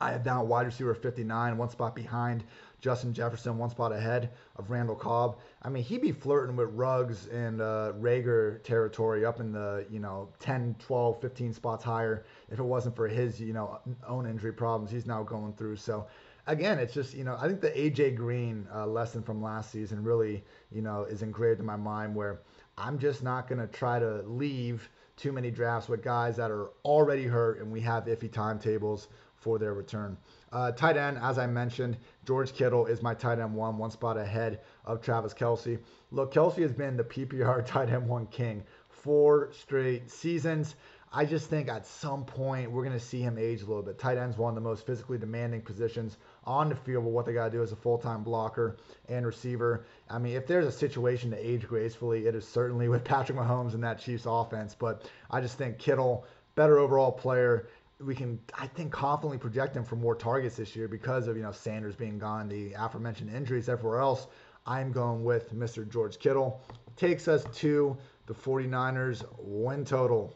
I 0.00 0.12
have 0.12 0.22
down 0.22 0.46
wide 0.46 0.66
receiver 0.66 0.94
59, 0.94 1.56
one 1.56 1.70
spot 1.70 1.96
behind 1.96 2.44
Justin 2.80 3.12
Jefferson 3.12 3.58
one 3.58 3.70
spot 3.70 3.92
ahead 3.92 4.30
of 4.56 4.70
Randall 4.70 4.94
Cobb. 4.94 5.38
I 5.62 5.68
mean, 5.68 5.82
he'd 5.82 6.02
be 6.02 6.12
flirting 6.12 6.56
with 6.56 6.70
Ruggs 6.70 7.26
and 7.28 7.60
uh, 7.60 7.92
Reagor 7.98 8.62
territory 8.62 9.24
up 9.24 9.40
in 9.40 9.52
the, 9.52 9.84
you 9.90 9.98
know, 9.98 10.28
10, 10.38 10.76
12, 10.78 11.20
15 11.20 11.52
spots 11.52 11.84
higher 11.84 12.24
if 12.50 12.58
it 12.58 12.64
wasn't 12.64 12.94
for 12.94 13.08
his, 13.08 13.40
you 13.40 13.52
know, 13.52 13.80
own 14.06 14.26
injury 14.26 14.52
problems 14.52 14.90
he's 14.90 15.06
now 15.06 15.22
going 15.22 15.52
through. 15.54 15.76
So, 15.76 16.06
again, 16.46 16.78
it's 16.78 16.94
just, 16.94 17.14
you 17.14 17.24
know, 17.24 17.36
I 17.40 17.48
think 17.48 17.60
the 17.60 17.78
A.J. 17.78 18.12
Green 18.12 18.66
uh, 18.74 18.86
lesson 18.86 19.22
from 19.22 19.42
last 19.42 19.70
season 19.70 20.02
really, 20.02 20.44
you 20.70 20.82
know, 20.82 21.04
is 21.04 21.22
engraved 21.22 21.60
in 21.60 21.66
my 21.66 21.76
mind 21.76 22.14
where 22.14 22.40
I'm 22.76 22.98
just 22.98 23.22
not 23.22 23.48
going 23.48 23.60
to 23.60 23.66
try 23.66 23.98
to 23.98 24.22
leave 24.22 24.88
too 25.16 25.32
many 25.32 25.50
drafts 25.50 25.88
with 25.88 26.02
guys 26.02 26.36
that 26.36 26.50
are 26.50 26.70
already 26.84 27.24
hurt 27.24 27.60
and 27.60 27.72
we 27.72 27.80
have 27.80 28.04
iffy 28.04 28.30
timetables 28.30 29.08
for 29.40 29.58
their 29.58 29.74
return. 29.74 30.16
Uh, 30.50 30.72
tight 30.72 30.96
end, 30.96 31.18
as 31.18 31.38
I 31.38 31.46
mentioned, 31.46 31.96
George 32.26 32.52
Kittle 32.52 32.86
is 32.86 33.02
my 33.02 33.14
tight 33.14 33.38
end 33.38 33.54
one, 33.54 33.78
one 33.78 33.90
spot 33.90 34.16
ahead 34.16 34.60
of 34.84 35.00
Travis 35.00 35.34
Kelce. 35.34 35.78
Look, 36.10 36.32
Kelce 36.32 36.62
has 36.62 36.72
been 36.72 36.96
the 36.96 37.04
PPR 37.04 37.64
tight 37.66 37.90
end 37.90 38.08
one 38.08 38.26
king 38.26 38.64
four 39.02 39.50
straight 39.52 40.10
seasons. 40.10 40.74
I 41.10 41.24
just 41.24 41.48
think 41.48 41.68
at 41.70 41.86
some 41.86 42.24
point 42.24 42.70
we're 42.70 42.84
going 42.84 42.98
to 42.98 43.04
see 43.04 43.22
him 43.22 43.38
age 43.38 43.62
a 43.62 43.66
little 43.66 43.82
bit. 43.82 43.98
Tight 43.98 44.18
end's 44.18 44.36
one 44.36 44.50
of 44.50 44.54
the 44.54 44.68
most 44.68 44.84
physically 44.84 45.16
demanding 45.16 45.62
positions 45.62 46.18
on 46.44 46.68
the 46.68 46.74
field, 46.74 47.04
but 47.04 47.10
what 47.10 47.24
they 47.24 47.32
got 47.32 47.46
to 47.46 47.50
do 47.50 47.62
is 47.62 47.72
a 47.72 47.76
full 47.76 47.96
time 47.96 48.22
blocker 48.22 48.76
and 49.08 49.24
receiver. 49.24 49.86
I 50.10 50.18
mean, 50.18 50.36
if 50.36 50.46
there's 50.46 50.66
a 50.66 50.72
situation 50.72 51.30
to 51.30 51.36
age 51.38 51.66
gracefully, 51.66 52.26
it 52.26 52.34
is 52.34 52.46
certainly 52.46 52.88
with 52.88 53.04
Patrick 53.04 53.38
Mahomes 53.38 53.72
and 53.72 53.82
that 53.84 54.00
Chiefs 54.00 54.24
offense. 54.26 54.76
But 54.78 55.10
I 55.30 55.40
just 55.40 55.56
think 55.56 55.78
Kittle, 55.78 56.26
better 56.54 56.78
overall 56.78 57.12
player. 57.12 57.68
We 58.00 58.14
can, 58.14 58.38
I 58.56 58.66
think, 58.68 58.92
confidently 58.92 59.38
project 59.38 59.76
him 59.76 59.84
for 59.84 59.96
more 59.96 60.14
targets 60.14 60.56
this 60.56 60.76
year 60.76 60.86
because 60.86 61.26
of 61.26 61.36
you 61.36 61.42
know 61.42 61.52
Sanders 61.52 61.96
being 61.96 62.18
gone, 62.18 62.48
the 62.48 62.72
aforementioned 62.74 63.30
injuries 63.30 63.68
everywhere 63.68 63.98
else. 64.00 64.26
I'm 64.66 64.92
going 64.92 65.24
with 65.24 65.52
Mr. 65.54 65.88
George 65.88 66.18
Kittle. 66.18 66.60
Takes 66.96 67.26
us 67.26 67.44
to 67.56 67.96
the 68.26 68.34
49ers 68.34 69.24
win 69.38 69.84
total 69.84 70.34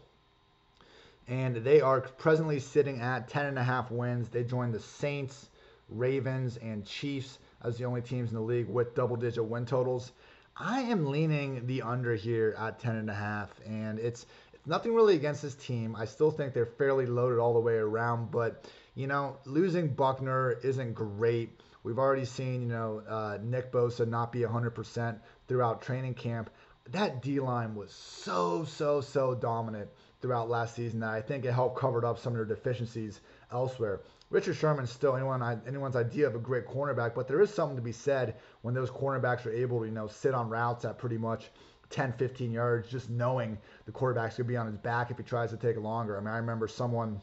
and 1.29 1.57
they 1.57 1.81
are 1.81 2.01
presently 2.01 2.59
sitting 2.59 3.01
at 3.01 3.29
10 3.29 3.47
and 3.47 3.59
a 3.59 3.63
half 3.63 3.91
wins. 3.91 4.29
They 4.29 4.45
joined 4.45 4.75
the 4.75 4.81
Saints, 4.81 5.49
Ravens, 5.89 6.57
and 6.59 6.85
Chiefs 6.85 7.39
as 7.63 7.79
the 7.79 7.85
only 7.85 8.03
teams 8.03 8.31
in 8.31 8.35
the 8.35 8.43
league 8.43 8.69
with 8.69 8.95
double-digit 8.95 9.45
win 9.45 9.65
totals. 9.65 10.13
I 10.57 10.81
am 10.81 11.07
leaning 11.07 11.67
the 11.67 11.83
under 11.83 12.15
here 12.15 12.55
at 12.59 12.79
10 12.81 12.97
and 12.97 13.09
a 13.11 13.15
half, 13.15 13.49
and 13.65 13.99
it's 13.99 14.27
nothing 14.67 14.95
really 14.95 15.15
against 15.15 15.43
this 15.43 15.55
team. 15.55 15.97
I 15.97 16.05
still 16.05 16.31
think 16.31 16.55
they're 16.55 16.67
fairly 16.67 17.07
loaded 17.07 17.39
all 17.39 17.55
the 17.55 17.61
way 17.61 17.75
around, 17.75 18.31
but 18.31 18.65
you 18.95 19.07
know, 19.07 19.39
losing 19.47 19.89
Buckner 19.89 20.53
isn't 20.63 20.95
great. 20.95 21.61
We've 21.83 21.99
already 21.99 22.27
seen, 22.27 22.63
you 22.63 22.69
know, 22.69 23.03
uh, 23.09 23.39
Nick 23.43 23.73
Bosa 23.73 24.07
not 24.07 24.31
be 24.33 24.41
100% 24.41 25.19
throughout 25.49 25.83
training 25.83 26.15
camp. 26.15 26.51
That 26.91 27.23
D 27.23 27.41
line 27.41 27.75
was 27.75 27.93
so, 27.93 28.65
so, 28.65 29.01
so 29.01 29.35
dominant 29.35 29.89
throughout 30.21 30.49
last 30.49 30.77
season 30.77 31.01
that 31.01 31.11
I 31.11 31.21
think 31.21 31.45
it 31.45 31.53
helped 31.53 31.79
cover 31.79 32.05
up 32.05 32.19
some 32.19 32.33
of 32.33 32.37
their 32.37 32.57
deficiencies 32.57 33.21
elsewhere. 33.51 34.01
Richard 34.31 34.55
Sherman's 34.55 34.91
still 34.91 35.15
anyone 35.15 35.61
anyone's 35.67 35.97
idea 35.97 36.27
of 36.27 36.35
a 36.35 36.39
great 36.39 36.67
cornerback, 36.67 37.15
but 37.15 37.29
there 37.29 37.43
is 37.43 37.53
something 37.53 37.77
to 37.77 37.83
be 37.83 37.93
said 37.93 38.37
when 38.63 38.73
those 38.73 38.91
cornerbacks 38.91 39.45
are 39.45 39.53
able 39.53 39.81
to 39.81 39.85
you 39.85 39.93
know 39.93 40.07
sit 40.07 40.33
on 40.33 40.49
routes 40.49 40.87
at 40.87 40.99
pretty 40.99 41.19
much 41.19 41.51
10, 41.93 42.15
15 42.15 42.51
yards, 42.51 42.91
just 42.91 43.11
knowing 43.11 43.59
the 43.87 43.93
quarterback's 43.93 44.37
gonna 44.37 44.49
be 44.49 44.57
on 44.57 44.67
his 44.67 44.77
back 44.77 45.11
if 45.11 45.19
he 45.19 45.23
tries 45.23 45.51
to 45.51 45.57
take 45.57 45.77
longer. 45.77 46.17
I 46.17 46.21
mean, 46.21 46.29
I 46.29 46.39
remember 46.39 46.67
someone 46.67 47.21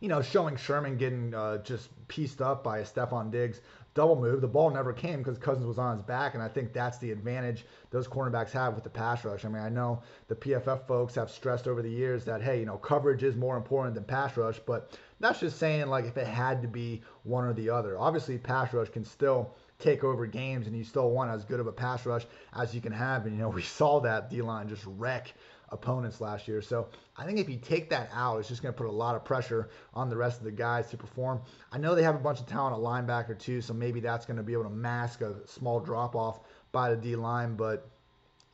you 0.00 0.08
know, 0.08 0.20
showing 0.20 0.56
Sherman 0.56 0.96
getting 0.96 1.32
uh, 1.32 1.58
just 1.58 1.88
pieced 2.08 2.42
up 2.42 2.64
by 2.64 2.80
Stefon 2.82 3.30
Diggs 3.30 3.60
double 3.94 4.16
move. 4.16 4.40
The 4.40 4.48
ball 4.48 4.70
never 4.70 4.92
came 4.92 5.18
because 5.18 5.38
Cousins 5.38 5.66
was 5.66 5.78
on 5.78 5.96
his 5.96 6.04
back, 6.04 6.34
and 6.34 6.42
I 6.42 6.48
think 6.48 6.72
that's 6.72 6.98
the 6.98 7.10
advantage 7.10 7.66
those 7.90 8.08
cornerbacks 8.08 8.50
have 8.50 8.74
with 8.74 8.84
the 8.84 8.90
pass 8.90 9.24
rush. 9.24 9.44
I 9.44 9.48
mean, 9.48 9.62
I 9.62 9.68
know 9.68 10.02
the 10.28 10.34
PFF 10.34 10.86
folks 10.86 11.14
have 11.14 11.30
stressed 11.30 11.68
over 11.68 11.82
the 11.82 11.90
years 11.90 12.24
that 12.24 12.42
hey, 12.42 12.58
you 12.58 12.66
know, 12.66 12.78
coverage 12.78 13.22
is 13.22 13.36
more 13.36 13.56
important 13.56 13.94
than 13.94 14.04
pass 14.04 14.36
rush, 14.36 14.58
but 14.60 14.98
that's 15.20 15.40
just 15.40 15.58
saying 15.58 15.86
like 15.88 16.06
if 16.06 16.16
it 16.16 16.26
had 16.26 16.62
to 16.62 16.68
be 16.68 17.02
one 17.24 17.44
or 17.44 17.52
the 17.52 17.70
other. 17.70 17.98
Obviously, 17.98 18.38
pass 18.38 18.72
rush 18.72 18.88
can 18.88 19.04
still 19.04 19.54
take 19.82 20.04
over 20.04 20.26
games, 20.26 20.66
and 20.66 20.76
you 20.76 20.84
still 20.84 21.10
want 21.10 21.30
as 21.30 21.44
good 21.44 21.60
of 21.60 21.66
a 21.66 21.72
pass 21.72 22.06
rush 22.06 22.24
as 22.54 22.74
you 22.74 22.80
can 22.80 22.92
have. 22.92 23.26
And 23.26 23.36
you 23.36 23.42
know, 23.42 23.48
we 23.48 23.62
saw 23.78 24.00
that 24.00 24.30
D 24.30 24.42
line 24.42 24.68
just 24.68 24.84
wreck 24.86 25.32
opponents 25.72 26.20
last 26.20 26.46
year. 26.46 26.60
So 26.60 26.88
I 27.16 27.24
think 27.24 27.38
if 27.38 27.48
you 27.48 27.56
take 27.56 27.90
that 27.90 28.10
out, 28.12 28.38
it's 28.38 28.48
just 28.48 28.62
going 28.62 28.74
to 28.74 28.76
put 28.76 28.86
a 28.86 28.92
lot 28.92 29.16
of 29.16 29.24
pressure 29.24 29.70
on 29.94 30.10
the 30.10 30.16
rest 30.16 30.38
of 30.38 30.44
the 30.44 30.52
guys 30.52 30.90
to 30.90 30.96
perform. 30.96 31.40
I 31.72 31.78
know 31.78 31.94
they 31.94 32.02
have 32.02 32.14
a 32.14 32.18
bunch 32.20 32.40
of 32.40 32.46
talent 32.46 32.76
at 32.76 32.82
linebacker 32.82 33.38
too, 33.38 33.60
so 33.60 33.72
maybe 33.72 34.00
that's 34.00 34.26
going 34.26 34.36
to 34.36 34.42
be 34.42 34.52
able 34.52 34.64
to 34.64 34.70
mask 34.70 35.22
a 35.22 35.34
small 35.48 35.80
drop 35.80 36.14
off 36.14 36.40
by 36.72 36.90
the 36.90 36.96
D 36.96 37.16
line. 37.16 37.56
But 37.56 37.88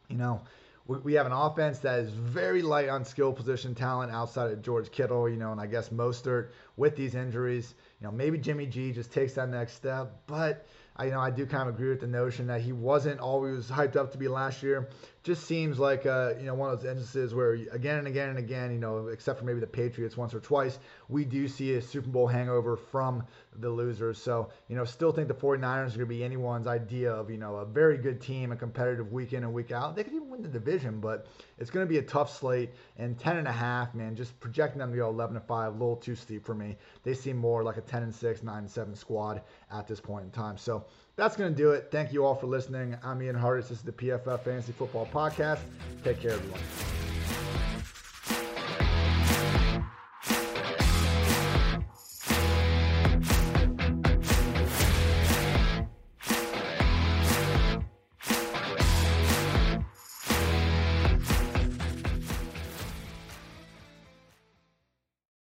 you 0.08 0.16
know, 0.16 0.40
we, 0.86 1.12
have 1.14 1.26
an 1.26 1.32
offense 1.32 1.80
that 1.80 1.98
is 1.98 2.10
very 2.10 2.62
light 2.62 2.88
on 2.88 3.04
skill 3.04 3.30
position 3.30 3.74
talent 3.74 4.10
outside 4.10 4.50
of 4.50 4.62
George 4.62 4.90
Kittle, 4.90 5.28
you 5.28 5.36
know, 5.36 5.52
and 5.52 5.60
I 5.60 5.66
guess 5.66 5.90
Mostert 5.90 6.48
with 6.78 6.96
these 6.96 7.14
injuries. 7.14 7.74
You 8.00 8.06
know, 8.06 8.12
maybe 8.12 8.38
Jimmy 8.38 8.64
G 8.64 8.92
just 8.92 9.12
takes 9.12 9.34
that 9.34 9.50
next 9.50 9.74
step, 9.74 10.22
but 10.26 10.66
I, 10.98 11.04
you 11.04 11.10
know, 11.12 11.20
I 11.20 11.30
do 11.30 11.46
kind 11.46 11.68
of 11.68 11.76
agree 11.76 11.90
with 11.90 12.00
the 12.00 12.08
notion 12.08 12.48
that 12.48 12.60
he 12.60 12.72
wasn't 12.72 13.20
always 13.20 13.70
hyped 13.70 13.94
up 13.94 14.10
to 14.12 14.18
be 14.18 14.26
last 14.26 14.62
year. 14.64 14.88
Just 15.22 15.44
seems 15.44 15.78
like, 15.78 16.06
uh, 16.06 16.34
you 16.38 16.46
know, 16.46 16.54
one 16.54 16.70
of 16.70 16.80
those 16.80 16.90
instances 16.90 17.34
where 17.34 17.52
again 17.52 17.98
and 17.98 18.08
again 18.08 18.30
and 18.30 18.38
again, 18.38 18.72
you 18.72 18.78
know, 18.78 19.06
except 19.08 19.38
for 19.38 19.44
maybe 19.44 19.60
the 19.60 19.66
Patriots 19.66 20.16
once 20.16 20.34
or 20.34 20.40
twice, 20.40 20.78
we 21.08 21.24
do 21.24 21.46
see 21.46 21.74
a 21.74 21.82
Super 21.82 22.08
Bowl 22.08 22.26
hangover 22.26 22.76
from 22.76 23.22
the 23.60 23.70
losers. 23.70 24.18
So, 24.18 24.50
you 24.68 24.74
know, 24.74 24.84
still 24.84 25.12
think 25.12 25.28
the 25.28 25.34
49ers 25.34 25.62
are 25.62 25.98
going 25.98 25.98
to 25.98 26.06
be 26.06 26.24
anyone's 26.24 26.66
idea 26.66 27.12
of, 27.12 27.30
you 27.30 27.36
know, 27.36 27.56
a 27.56 27.64
very 27.64 27.98
good 27.98 28.20
team, 28.20 28.50
a 28.50 28.56
competitive 28.56 29.12
week 29.12 29.32
in 29.32 29.44
and 29.44 29.52
week 29.52 29.70
out. 29.70 29.94
They 29.94 30.02
could 30.02 30.14
even 30.14 30.30
win 30.30 30.42
the 30.42 30.48
division, 30.48 30.98
but 31.00 31.26
it's 31.58 31.70
going 31.70 31.84
to 31.84 31.88
be 31.88 31.98
a 31.98 32.02
tough 32.02 32.36
slate. 32.36 32.70
And 32.96 33.18
10 33.18 33.36
and 33.38 33.48
a 33.48 33.52
half, 33.52 33.94
man, 33.94 34.16
just 34.16 34.38
projecting 34.40 34.78
them 34.78 34.90
to 34.90 34.96
go 34.96 35.08
11 35.08 35.34
to 35.34 35.40
5, 35.40 35.68
a 35.68 35.72
little 35.72 35.96
too 35.96 36.14
steep 36.14 36.44
for 36.44 36.54
me. 36.54 36.76
They 37.02 37.14
seem 37.14 37.36
more 37.36 37.62
like 37.62 37.76
a 37.76 37.82
10 37.82 38.02
and 38.02 38.14
6, 38.14 38.42
9 38.42 38.58
and 38.58 38.70
7 38.70 38.94
squad 38.94 39.42
at 39.72 39.86
this 39.86 40.00
point 40.00 40.24
in 40.24 40.30
time. 40.30 40.56
So 40.56 40.84
that's 41.16 41.36
going 41.36 41.52
to 41.52 41.56
do 41.56 41.72
it. 41.72 41.88
Thank 41.90 42.12
you 42.12 42.24
all 42.24 42.34
for 42.34 42.46
listening. 42.46 42.96
I'm 43.02 43.22
Ian 43.22 43.36
Hartitz. 43.36 43.68
This 43.68 43.78
is 43.78 43.82
the 43.82 43.92
PFF 43.92 44.40
Fantasy 44.40 44.72
Football 44.72 45.08
Podcast. 45.12 45.60
Take 46.04 46.20
care, 46.20 46.32
everyone. 46.32 47.47